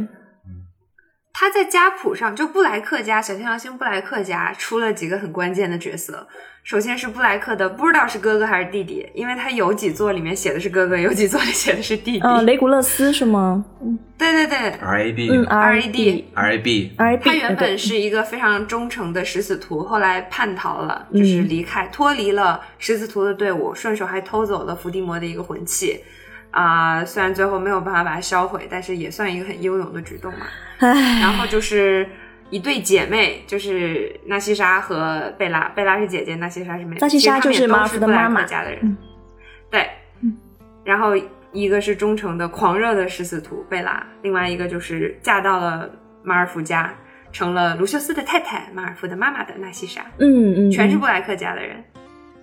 [1.40, 6.26] 他在家谱上，就布莱克家小天狼星布莱克家出了几个很关键的角色。
[6.64, 12.20] 首先是布莱克的，不知道是哥哥还是弟弟，因为他有几座里面写的是哥哥，有几座里写的是弟弟。
[12.24, 13.64] 嗯，雷古勒斯是吗？
[14.18, 26.00] 对对对，R A B 嗯 R A D R A B，R A B，他原本是一个非常忠诚的食死徒，后来叛逃了，就是离开、脱离了食死徒的队伍，顺手还偷走了伏地魔的一个魂器。
[26.50, 30.40] 啊、虽然最后没有办法把它销毁，但是也算一个很英勇的举动嘛。
[30.78, 32.08] 唉，然后就是
[32.50, 36.98] 一对姐妹，就是纳西莎和贝拉，贝拉是姐姐，纳西莎是妹妹。
[37.00, 38.42] 纳西莎就是马尔都是布莱福的妈妈。
[38.42, 38.78] 克家的人。
[38.82, 38.96] 嗯。
[39.70, 39.86] 对，
[40.84, 41.12] 然后
[41.52, 45.90] 一个是忠诚的狂热的食死徒贝拉，另外一个就是嫁到了
[46.22, 46.94] 马尔福家，
[47.32, 50.70] 成了卢修斯的太太，马尔福的妈妈的纳西莎，嗯嗯，嗯。
[50.70, 51.84] 全是布莱克家的人。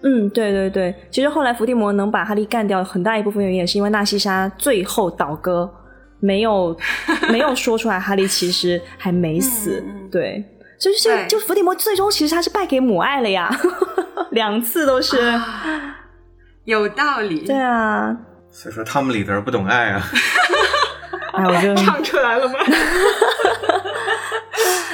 [0.03, 5.67] 嗯，对对对，其实后来伏地魔能把哈利干掉，很大一部分原因也是因为纳西莎最后倒戈，
[6.25, 6.75] 没有
[7.29, 10.43] 没有说出来哈利其实还没死，对，
[10.79, 11.27] 就是对。
[11.27, 13.49] 就伏地魔最终其实他是败给母爱了呀，
[14.31, 15.17] 两次都是，
[16.65, 18.17] 有道理，对啊，
[18.51, 20.03] 所以说汤姆里德不懂爱啊。
[21.35, 22.55] 哎，我就唱出来了吗？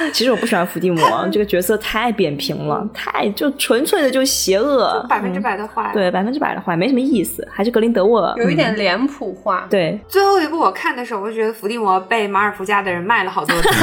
[0.12, 5.90] 其实我不喜欢伏地魔这个角色太扁平了，太就纯粹的就邪恶，百分之嗯百的坏。
[5.92, 9.66] 对百分之百的坏，没什么意思，还是格林德沃有一点脸谱化。
[9.70, 13.68] 对，最后一部我看的时候，我就觉得伏地魔被马尔福家的人卖了好多次。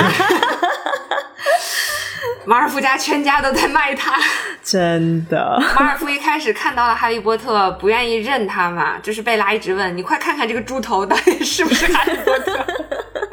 [2.45, 4.13] 马尔福家全家都在卖他。
[4.63, 12.65] 真的，马尔福一开始看到了哈利波特，不愿意认他嘛，就是贝拉一直问你快看看这个猪头到底是不是哈利波特。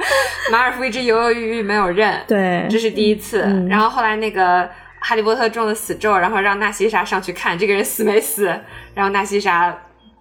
[0.53, 3.43] 马尔福一直犹犹豫豫没有认，对，这是第一次。
[3.43, 4.69] 嗯然后后来那个
[5.01, 8.47] 哈利波特中了死咒，然后让纳西莎上去看这个人死没死，
[8.95, 9.77] 然后纳西莎。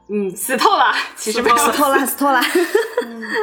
[0.08, 0.94] 嗯，死透了。
[1.16, 2.40] 其实没有死透了，死透了。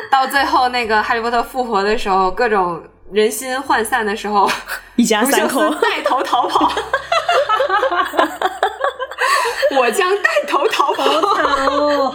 [0.09, 2.81] 到最后那个哈利波特复活的时候，各种
[3.11, 4.49] 人心涣散的时候，
[4.95, 6.73] 一家 三口带头逃跑。
[9.77, 12.15] 我将带头逃跑。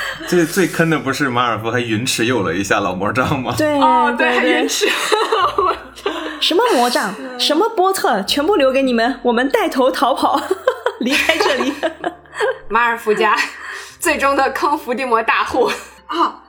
[0.20, 3.54] 哦，最最坑的不是马尔福还云持有了一下老魔杖吗？
[3.56, 4.86] 对哦，对还晕吃。
[6.40, 10.40] 什么魔杖，什么波特，全部留给你们，我们带头逃跑，
[11.00, 11.72] 离开这里。
[12.68, 13.36] 马尔福家
[13.98, 15.70] 最终的坑伏地魔大户
[16.06, 16.44] 啊！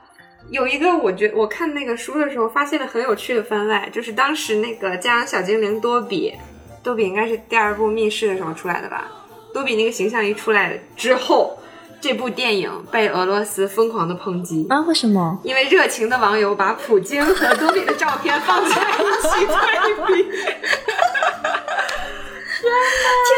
[0.50, 6.34] 有一个，我觉我看那个书的时候发现了很有趣的番外，就是当时那个家养小精灵多比，
[6.82, 9.06] 多比应该是第二部密室的时候出来的吧？
[9.52, 11.58] 多比那个形象一出来之后，
[12.02, 14.66] 这部电影被俄罗斯疯狂的抨击。
[14.68, 14.80] 啊？
[14.80, 15.38] 为什么？
[15.44, 20.34] 因为热情的网友把普京和多比的照片放在一起对比，天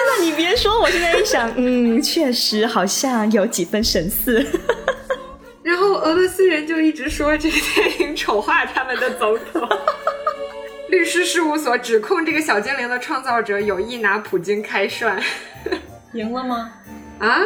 [0.08, 0.24] 哪！
[0.24, 4.44] 你别说，我现在一想，嗯，确实好像有几分神似。
[5.62, 9.68] 然后俄罗斯人就一直说这个电影丑化他们的总统。
[10.88, 15.20] 律师事务所指控这个小精灵的创造者有意拿普京开涮。
[16.14, 16.72] 赢了吗？
[17.18, 17.40] 啊，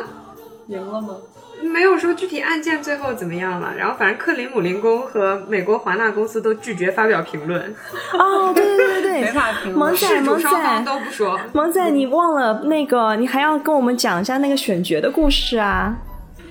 [0.68, 1.16] 赢了吗？
[1.62, 3.74] 没有说具体案件最后怎么样了。
[3.76, 7.74] 然后反正克林姆林宫和美国华纳公司都拒绝发表评论，
[8.12, 9.76] 哦，对对对没对， 法评论。
[9.76, 11.40] 萌仔事主萌双方仔都不说。
[11.52, 15.96] 萌仔，你忘了那个，你还要跟我们讲一下那个选角的故事啊？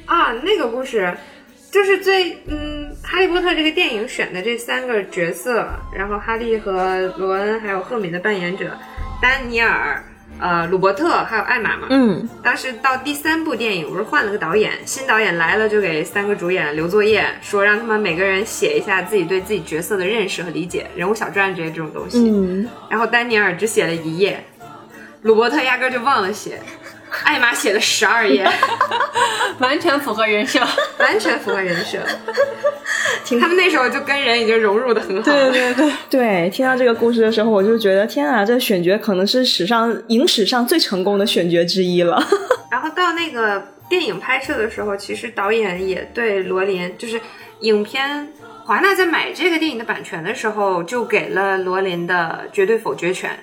[0.07, 1.15] 啊，那个故事
[1.71, 8.71] 就是最嗯，《哈利波特》这个电影选的这三个角色，然后哈利和罗恩还有赫敏的扮演者
[9.21, 10.03] 丹尼尔、
[10.39, 11.87] 呃鲁伯特还有艾玛嘛。
[11.89, 22.29] 嗯，当时到第三部电影不是换了个导演，新导演来了就给三个主演留作业，说让他们每个人写一下自己对自己角色的认识和理解，人物小传这些这种东西。
[22.29, 24.43] 嗯，然后丹尼尔只写了一页，
[25.21, 26.61] 鲁伯特压根儿就忘了写，
[27.23, 28.47] 艾玛写了十二页。
[29.59, 30.59] 完全符合人设。
[30.99, 31.99] 完全符合人设。
[33.39, 35.51] 他们那时候就跟人已经融入的很好了。
[35.51, 42.23] 对对，对，听到这个故事的时候，我就觉得天啊，这选角可能是史上影史上最成功的选角之一了。
[42.71, 47.19] 然后到那个电影拍摄的时候，其实导演也对罗琳，就是
[47.61, 48.29] 影片
[48.63, 53.37] 华纳在买这个电影的版权的时候，就给了罗琳的绝对否决权。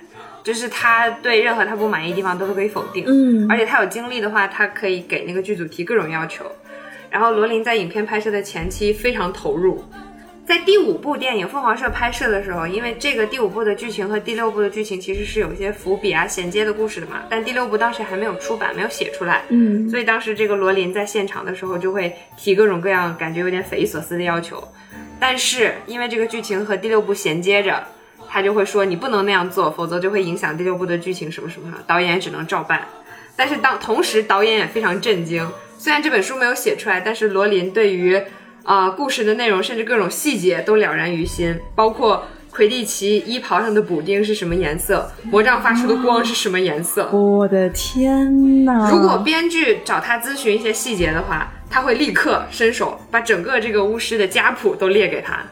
[0.44, 3.50] 就是他对任何他不满意的地方都是可以否定，嗯。
[3.50, 6.44] 而且他有精力的话，他可以给那个剧组提各种要求。
[7.10, 9.82] 然后罗琳在影片拍摄的前期非常投入，
[10.44, 19.88] 在第五部电影凤凰社拍摄的时候，因为这个第五部的剧情和第六部的剧情其实是有一些伏笔啊、衔接的故事的嘛，但第六部当时还没有出版，没有写出来，嗯。
[19.88, 24.62] 所以当时这个罗琳在现场的时候就会提各种各样感觉有点匪夷所思的要求，
[25.18, 27.82] 但是因为这个剧情和第六部衔接着，
[28.34, 32.80] 他就会说你不能那样做，否则就会影响第六部的剧情什么什么，导演也只能照办。
[33.36, 38.16] 但是当同时导演也非常震惊，虽然这本书没有写出来，但是罗琳对于
[38.64, 47.08] 啊、呃故事的内容甚至各种细节都了然于心，包括魁地奇衣袍上的补丁是什么颜色，魔杖发出的光是什么颜色。
[47.12, 48.90] 我的天呐！
[48.90, 55.44] 如果编剧找他咨询一些细节的话，他会立刻伸手把整个这个巫师的家谱都列给他，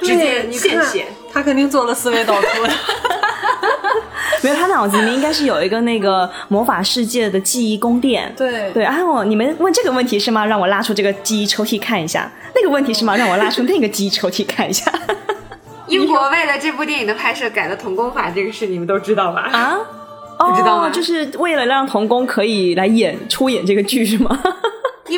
[0.00, 1.06] 直接现写。
[1.32, 2.72] 他肯定做了思维导图的。
[4.42, 8.32] 没有，他脑子里面应该是有一个那个魔法世界的记忆宫殿。
[8.36, 10.46] 对对，哎我你们问这个问题是吗？
[10.46, 12.30] 让我拉出这个记忆抽屉看一下。
[12.54, 13.16] 那个问题是吗？
[13.16, 14.92] 让我拉出那个记忆抽屉看一下。
[15.88, 19.48] 英国为了这部电影的拍摄改了童工法，这个事你们都知道吧？
[19.52, 19.78] 啊？
[20.38, 24.38] 不知道吗哦就是为了让童工可以来演出演这个剧是吗？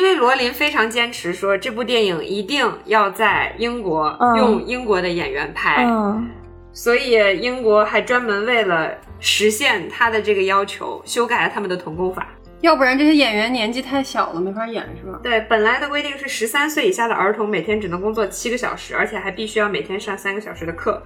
[0.01, 6.27] 因为罗琳非常坚持说这部电影一定要在英国、嗯用英国的演员拍，嗯，
[6.73, 12.27] 所以英国还专门为了实现他的这个要求，修改了他们的童工法。
[12.61, 15.19] 要不然这些演员年纪太小了，没法演是吧？
[15.21, 20.99] 对，本来的规定是十三岁以下的儿童每天只能工作七个小时，而且还必须要每天上三个小时的课。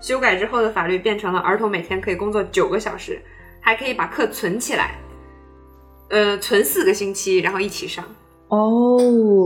[0.00, 3.22] 修改之后的法律变成了儿童每天可以工作九个小时，
[3.60, 4.98] 还可以把课存起来，
[6.08, 8.04] 呃，存四个星期，然后一起上。
[8.50, 8.98] 哦，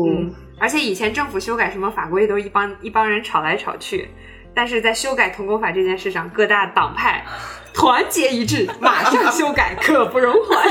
[0.06, 4.08] 嗯，而且以前政府修改什么法规都是一帮一帮人吵来吵去，
[4.54, 7.24] 但是在修改同工法这件事上，各大党派
[7.72, 10.66] 团结一致，马上修改， 刻不容缓。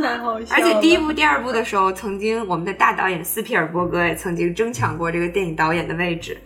[0.00, 6.36] 太好笑而且第一部、第二部的时候，曾经我们的大导演斯皮尔伯格也曾经争抢过这个电影导演的位置，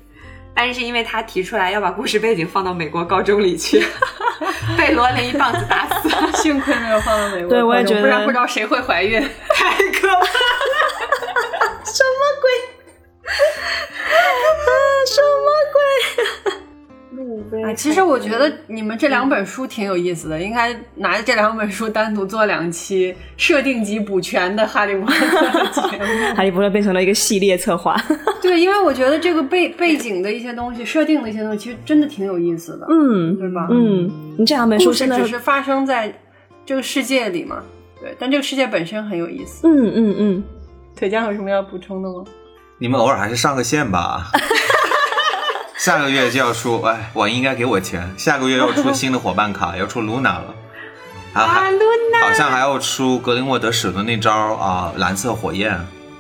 [0.56, 3.84] 但是因为他提出来要把故事背景放到美国高中里去，
[4.76, 6.08] 被罗琳一棒子打死，
[6.42, 9.20] 幸亏没有放到美国，对我也觉得不然不知道谁会怀孕。
[9.50, 10.24] 太可怕了。
[11.84, 12.50] 什么鬼？
[13.26, 13.30] 啊
[15.06, 16.45] 什么鬼？
[17.64, 26.34] 啊，其实我觉得你们这两本书挺有意思的，应该拿着这两本书单独做两期设定集补全的《哈利波特》 的节目。
[26.34, 27.96] 哈利波特变成了一个系列策划。
[28.42, 33.66] 对，因为我觉得这个背背景的一些东西、设定的一些东西，其实真的挺有意思的，嗯对吧？
[33.70, 36.12] 嗯，你这两本书真的，只是发生在
[36.64, 37.62] 这个世界里嘛，
[38.00, 39.66] 对，但这个世界本身很有意思。
[39.68, 40.44] 嗯嗯嗯，
[40.96, 42.24] 腿酱有什么要补充的吗？
[42.78, 44.30] 你们偶尔还是上个线吧。
[45.78, 48.12] 下个月就要出，哎，我应该给我钱。
[48.16, 50.54] 下个月要出新的伙伴卡， 要出露娜了，
[51.32, 51.78] 还啊，还露
[52.12, 52.20] 娜！
[52.26, 55.72] 好像还要出格林沃德使的那招啊，蓝色火焰。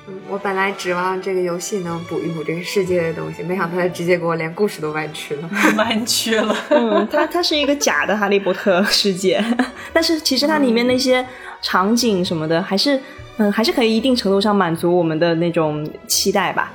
[0.08, 5.48] 嗯我本来指望这个游戏能补一补这个世界的东西，没想到他直接给我连故事都歪曲了。
[5.78, 6.56] 弯曲了。
[6.70, 9.42] 嗯，它它是一个假的哈利波特世界，
[9.92, 11.24] 但是其实它里面那些
[11.62, 13.00] 场景什么的，还是
[13.36, 16.72] 嗯，还是可以一定程度上满足我们的那种期待吧。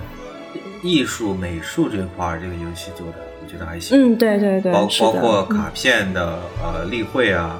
[0.83, 3.13] 艺术美术这块儿，这个游戏做的
[3.43, 7.59] 我觉得还行，嗯，对对对，包是的包括卡片的呃例会啊，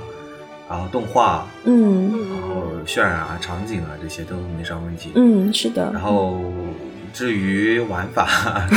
[0.70, 5.12] 然后动画，嗯然后渲染啊、场景啊这些都没啥问题。
[5.16, 6.42] 嗯，是的然，后
[7.14, 8.68] 至于玩法，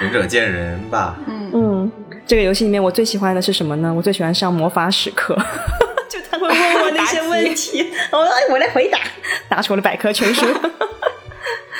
[0.00, 1.16] 这个仁者见仁吧。
[1.52, 1.90] 嗯，
[2.26, 3.92] 这个游戏里面我最喜欢的是什么呢？
[3.94, 5.36] 我最喜欢上魔法史课。
[6.08, 8.98] 就他会问我那些问题， 我哎我来回答，
[9.50, 10.46] 拿出我的百科全书。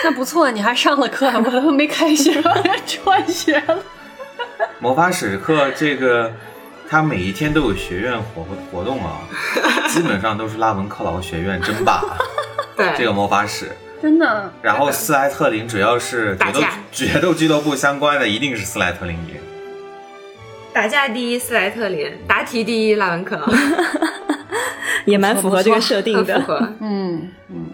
[0.07, 3.77] 那不错，你还上了课，我都没开学，我要辍学了。
[4.79, 6.33] 魔法史课这个，
[6.89, 9.23] 它每一天都有学院活活动啊，
[9.89, 12.05] 基本上都是拉文克劳学院争霸
[12.77, 13.73] 对，这个魔法史。
[14.01, 19.35] 真的，然后斯莱特林只要是决斗打架决斗俱乐部相关的，一定是斯莱特林赢。
[20.73, 23.49] 打架第一斯莱特林，答题第一拉文克劳，
[25.05, 26.39] 也蛮符合这个设定的。
[26.43, 26.73] 符合。
[26.79, 27.67] 嗯嗯。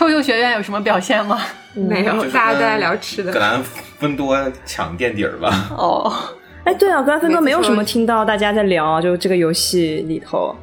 [0.00, 1.38] 臭鼬学院有什么表现吗？
[1.76, 3.38] 没有，就大家都在聊吃的格。
[3.38, 3.62] 兰
[3.98, 4.34] 芬多
[4.64, 5.68] 抢垫底儿吧。
[5.76, 6.10] 哦，
[6.64, 10.56] 哎，对啊，格兰芬多没有什么听到大家在聊啊，就这个游戏里头，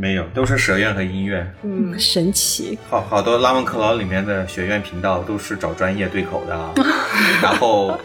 [0.00, 1.46] 没有，都是蛇院和音乐。
[1.62, 2.78] 嗯，神奇。
[2.88, 6.72] 好好多拉文克劳里面的学院频道都是找专业对口的啊，
[7.42, 8.00] 然后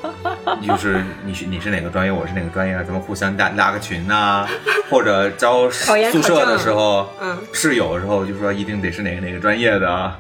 [0.68, 4.46] 就是你是你是哪个专业，我是哪个专业啊，咱们互相拉拉个群呐、
[4.90, 7.38] 或者招考研宿舍的时候，嗯。
[7.54, 10.20] 室友的时候就说一定得是哪个哪个专业的啊，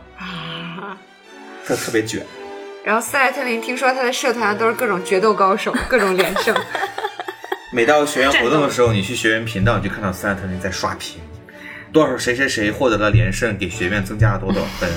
[1.67, 2.26] 特特别卷。
[2.86, 6.55] 然后斯莱特林听说他的社团都是各种决斗高手， 各种连胜。
[7.73, 11.19] 每到学院活动的时候，你去学院频道，你就看到斯莱特林在刷屏，
[11.95, 14.89] 多少谁谁谁获得了连胜，给学院增加了多少分，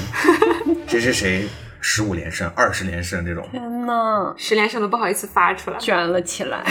[0.89, 1.49] 谁谁谁
[1.81, 3.47] 十五连胜、二十连胜这种。
[3.53, 6.65] 天呐，十连胜都不好意思发出来，卷了起来。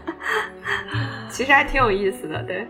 [1.28, 2.42] 其实还挺有意思的。
[2.44, 2.66] 对，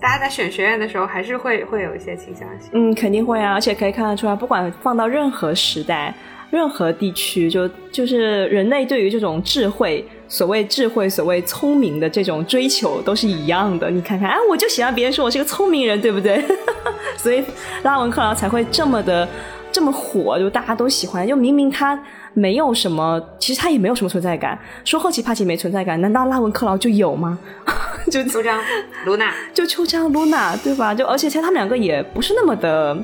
[0.00, 2.70] 大家在选学院的时候，还是会会有一些倾向性。
[2.72, 6.14] 嗯，肯定会啊，而且可以看得出来，不管放到任何时代、
[6.50, 13.90] 任何地区，就就是人类对于这种智慧，所谓智慧、所谓聪明的这种追求都是一样的。
[13.90, 16.42] 你看看，哎，我就喜欢别人说我是个聪明人，对不对？
[17.18, 17.44] 所以
[17.82, 19.28] 拉文克劳才会这么的
[19.70, 21.28] 这么火，就大家都喜欢。
[21.28, 22.02] 就明明他
[22.32, 24.58] 没有什么，其实他也没有什么存在感。
[24.86, 27.38] 说后奇帕奇没存在感，难道拉文克劳就有吗？
[28.10, 28.58] 就秋张、
[29.04, 30.94] 露娜，就秋张、露娜，对吧？
[30.94, 32.96] 就而且其实他们两个也不是那么的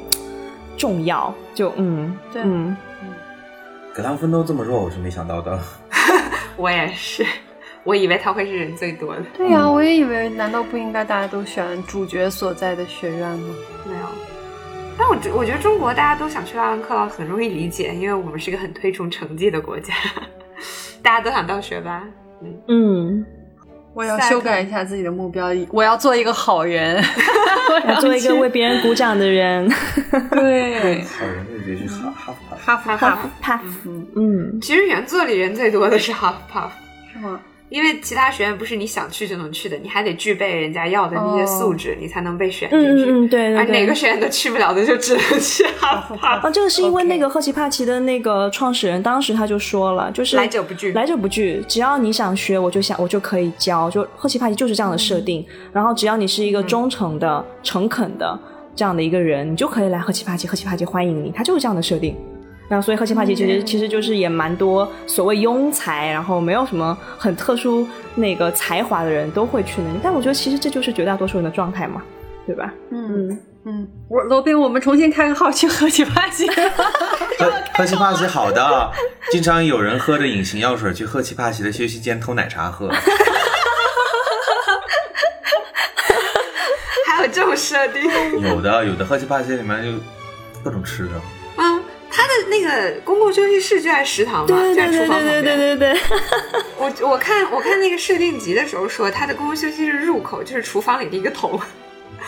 [0.78, 2.74] 重要，就嗯，对嗯，
[3.94, 5.60] 格兰芬多这么弱，我是没想到的。
[6.58, 7.24] 我也是，
[7.84, 13.54] 我以为他会是人最多的，对呀、我也以为，难道不应该大家都选主角所在的学院吗？
[13.86, 14.06] 没有。
[14.98, 19.94] 但我觉我觉得中国大家都想去拉文克劳很容易理解，因为我们是一个很推崇成绩的国家，
[21.02, 22.04] 大家都想当学霸。
[22.42, 23.26] 嗯，嗯，
[23.98, 27.02] 我要修改一下自己的目标，我要做一个好人，
[27.68, 29.68] 我 要做一个为别人鼓掌的人。
[30.30, 32.56] 对好人这句是哈哈法。
[32.64, 36.70] 哈佛哈哈帕夫，嗯，其实原作里人最多的是 Hufflepuff，
[37.12, 37.40] 是吗？
[37.68, 43.04] 因为其他学院不是你想去就能去的，你还得具备人家要的那些素质，你才能被选进去。
[43.10, 43.98] 嗯对对而哪个。
[43.98, 46.46] 学院都去不了的，就只能去 Hufflepuff。
[46.46, 53.90] 啊，这个是因为那个赫奇帕奇的那个创始人当时他就说了，就是来者不拒来者不拒，只要你想学，我就想我就可以教。
[53.90, 58.38] 就赫奇帕奇就是这样的设定，然后只要你是一个忠诚的、诚恳的
[58.76, 62.16] 这样的一个人，你就可以来赫奇帕奇，赫奇帕奇欢迎你，他就是这样的设定。
[62.68, 69.98] 然后，所以赫奇帕奇其实、其实就是也蛮多所谓庸才，然后没有什么很特殊那个才华的人都会去那里。
[70.02, 72.02] 但我觉得其实这就是绝大多数人的状态嘛，
[72.46, 72.72] 对吧？
[72.90, 76.46] 嗯嗯，我罗宾，我们重新开个号去喝奇帕奇。
[77.38, 78.90] 喝喝奇帕奇好的，
[79.30, 82.90] 经常有人喝着隐形药水去喝奇帕奇的休息间偷奶茶喝。
[87.06, 88.02] 还有这种设定
[88.42, 89.92] 有的有的喝奇帕奇里面就
[90.62, 91.12] 各种吃的。
[92.18, 92.20] 啊？
[92.20, 95.44] 他的那个公共休息室就在食堂嘛，对对就在厨对对对房旁边。
[95.44, 96.00] 对对对。
[96.76, 101.60] 我我看我看那个设定集的时候说，他的公共休息室入口就是厨房里的一个头，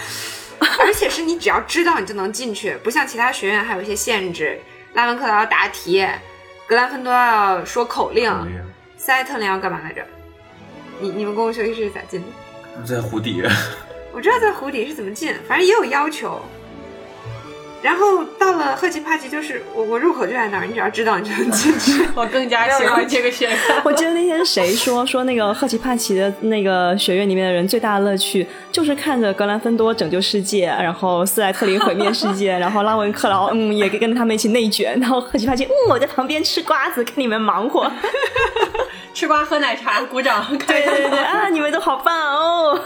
[0.78, 4.60] 而且是你只要知道你就能进去，不像其他学院还有一些限制，
[4.94, 6.06] 拉文克劳要答题，
[6.66, 8.32] 格兰芬多要说口令，
[8.96, 10.06] 斯莱特林要干嘛来着？
[11.00, 12.86] 你你们公共休息室是咋进的？
[12.86, 13.42] 在湖底，
[14.12, 16.40] 我知道在湖底是怎么进，反正也有要求。
[17.82, 22.06] 然后到了赫奇帕奇，就是我我入口就在那儿，你只要知道你就能进去。
[22.14, 23.56] 我更加喜欢这个学院。
[23.82, 37.90] 我记得那天谁说说那个赫奇帕奇的那个学院里面的人最大的乐趣就是看着格兰芬多拯救世界，然后斯莱特林毁灭世界，然后拉文克劳嗯也跟他们一起内卷，然后赫奇帕奇嗯我在旁边吃瓜子看你们忙活，
[39.14, 42.78] 吃瓜喝奶茶，鼓掌，对对对啊你们都好棒哦。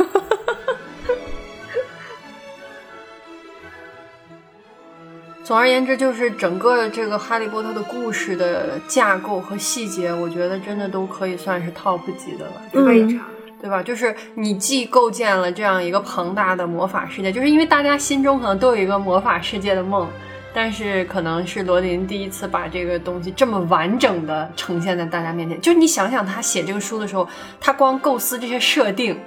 [5.44, 13.26] 总而言之，就是整个这个《哈利波特》的故事的架构和细节，我觉得真的都可以算是 top 级的了，嗯非常
[13.60, 13.82] 对吧？
[13.82, 20.08] 就是你既构建了这样一个庞大的魔法世界，就是因为大家心中可能都有一个魔法世界的梦，
[20.54, 25.60] 但是可能是罗琳第一次把这个东西这么完整的呈现在大家面前。
[25.60, 27.28] 就你想想，他写这个书的时候，
[27.60, 29.18] 他光构思这些设定，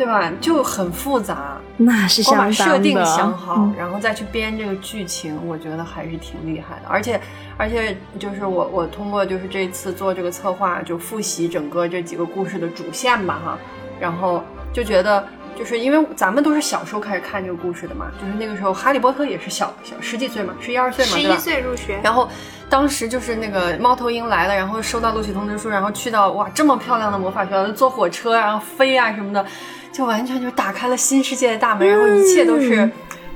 [0.00, 0.32] 对吧？
[0.40, 1.58] 就很复杂。
[1.76, 6.88] 那是光把相当的，设定想好，嗯然后再去编这个剧情，我觉得还是挺厉害的。
[6.88, 7.20] 而且，
[7.58, 13.58] 而且就是我我通过就是这次做这个策划，就复习整个这几个故事的主线吧哈，
[14.00, 15.22] 然后就觉得。
[15.58, 21.20] 就是因为咱们都是小时候开始看这个故事的嘛，就是那个时候哈利波特也是小小十几岁嘛，十一二岁嘛，十？
[21.20, 22.26] 一岁入学，然后
[22.70, 29.44] 当时就是那个猫头鹰来了，然后收到录取通知书，然后去到哇这么漂亮的魔法学校，坐火车然后飞啊什么的，
[29.92, 32.88] 就完全就打开了新世界的大门，然后一切都是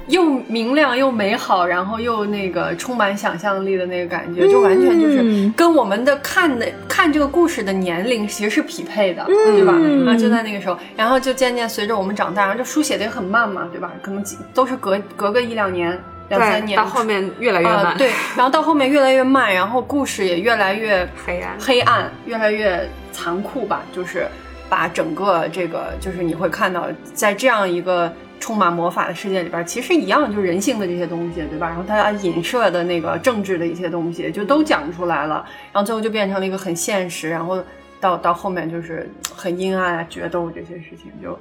[0.07, 9.73] 又明亮又美好，然后又那个充满想象力的那个感觉，就完全就是嗯跟我们的看的看这个故事的年龄其实是匹配的，对吧？
[9.77, 13.93] 嗯啊，就在那个时候，然后就渐渐随着我们长大，然后就书写的也很慢嘛，对吧？
[14.03, 15.99] 可能几都是隔隔个一两年。
[16.31, 24.27] 两三，年到后面越来越慢，，啊对，然后到后面越来越慢，然后故事也越来越黑暗黑暗，越来越残酷吧，就是
[24.75, 31.69] 把整个这个，就是你会看到，在这样一个充满魔法的世界里边，其实一样就是人性的这些东西，对吧？
[31.69, 37.63] 然后它影射的那个政治的一些东西，就都讲出来了，然后最后就变成了一个很现实，然后
[38.01, 41.39] 到到后面就是 很阴暗啊、决斗这些事情就。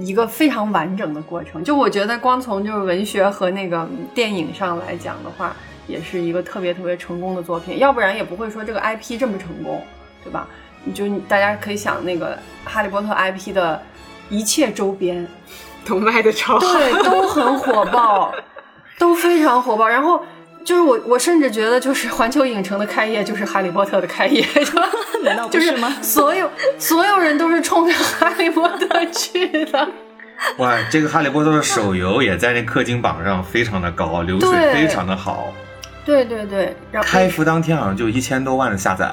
[0.00, 1.62] 一个非常完整的过程。
[1.62, 5.54] 就我觉得，光从就是文学和那个电影上来讲的话，
[5.86, 9.80] 也是一个特别特别成功的作品，要不然也不会说这个 IP 这么成功，
[10.24, 10.48] 对吧？
[10.84, 12.34] 你就大家可以想那个
[12.64, 13.80] 《哈利波特》IP 的
[14.28, 15.26] 一切周边，
[15.84, 16.60] 都卖的超好。
[16.60, 18.32] 对，都很火爆，
[18.98, 19.88] 都非常火爆。
[19.88, 20.22] 然后
[20.64, 24.46] 就是我，我甚至觉得，就是环球影城的开业就是《哈利波特》的开业，
[25.24, 25.94] 难道不就是吗？
[26.00, 29.88] 所有所有人都是冲着《哈利波特》去的。
[30.58, 35.52] 哇，这个《哈利波特》的手游也在那氪金榜上非常的高，流水非常的好。
[36.04, 39.06] 对对对，然后开服当天好像就一千多万的下载！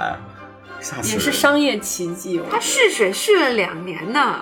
[1.03, 2.41] 也是商业奇迹。
[2.51, 4.41] 他试水试了两年呢，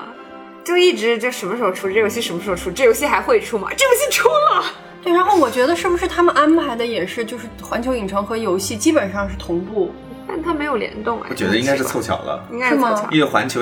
[0.64, 3.68] 就一直就什么时候出这游戏，什么时候出这游戏还会出吗？
[3.76, 4.66] 这游戏出了。
[5.02, 9.94] 对，然后我觉得是不是他们安排的也是，就是环球影城和游戏基本上是同步。
[10.28, 13.08] 但它没有联动哎，我觉得应该是凑，巧了，应该是凑巧。
[13.10, 13.62] 因为环球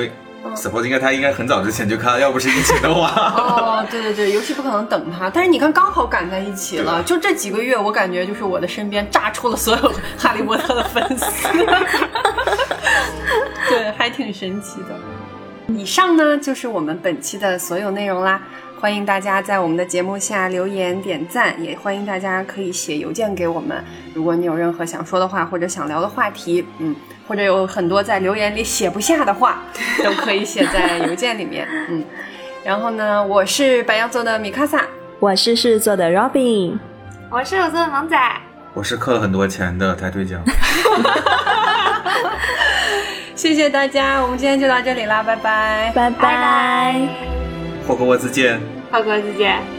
[0.55, 11.47] ，suppose 应该他应该很早之前就看，要不是疫情的话，哦，对对对，游戏不可能等他，但是你看刚好赶在一起了，就这几个月，我感觉就是我的身边炸出了所有哈利波特的粉丝，
[13.69, 15.73] 对，还挺神奇的。
[15.73, 18.41] 以上呢就是我们本期的所有内容啦。
[18.79, 23.83] 欢迎大家在我们的节目下留言点赞，也欢迎大家可以写邮件给我们。
[24.13, 26.95] 如果你有任何想说的话或者想聊的话题，嗯，
[27.27, 29.63] 或者有很多在留言里写不下的话，
[30.05, 32.03] 都可以写在邮件里面，嗯。
[32.63, 34.85] 然后呢，我是白羊座的米卡萨，
[35.19, 36.77] 我是狮子座的 Robin，
[37.31, 38.15] 我是有座的萌仔，
[38.75, 40.43] 我是氪了很多钱的抬腿奖。
[43.33, 45.91] 谢谢大家，我们今天就到这里啦，拜拜。
[45.95, 47.46] 拜拜拜拜
[47.87, 48.59] 霍格沃兹见。
[48.91, 49.76] 浩哥再见。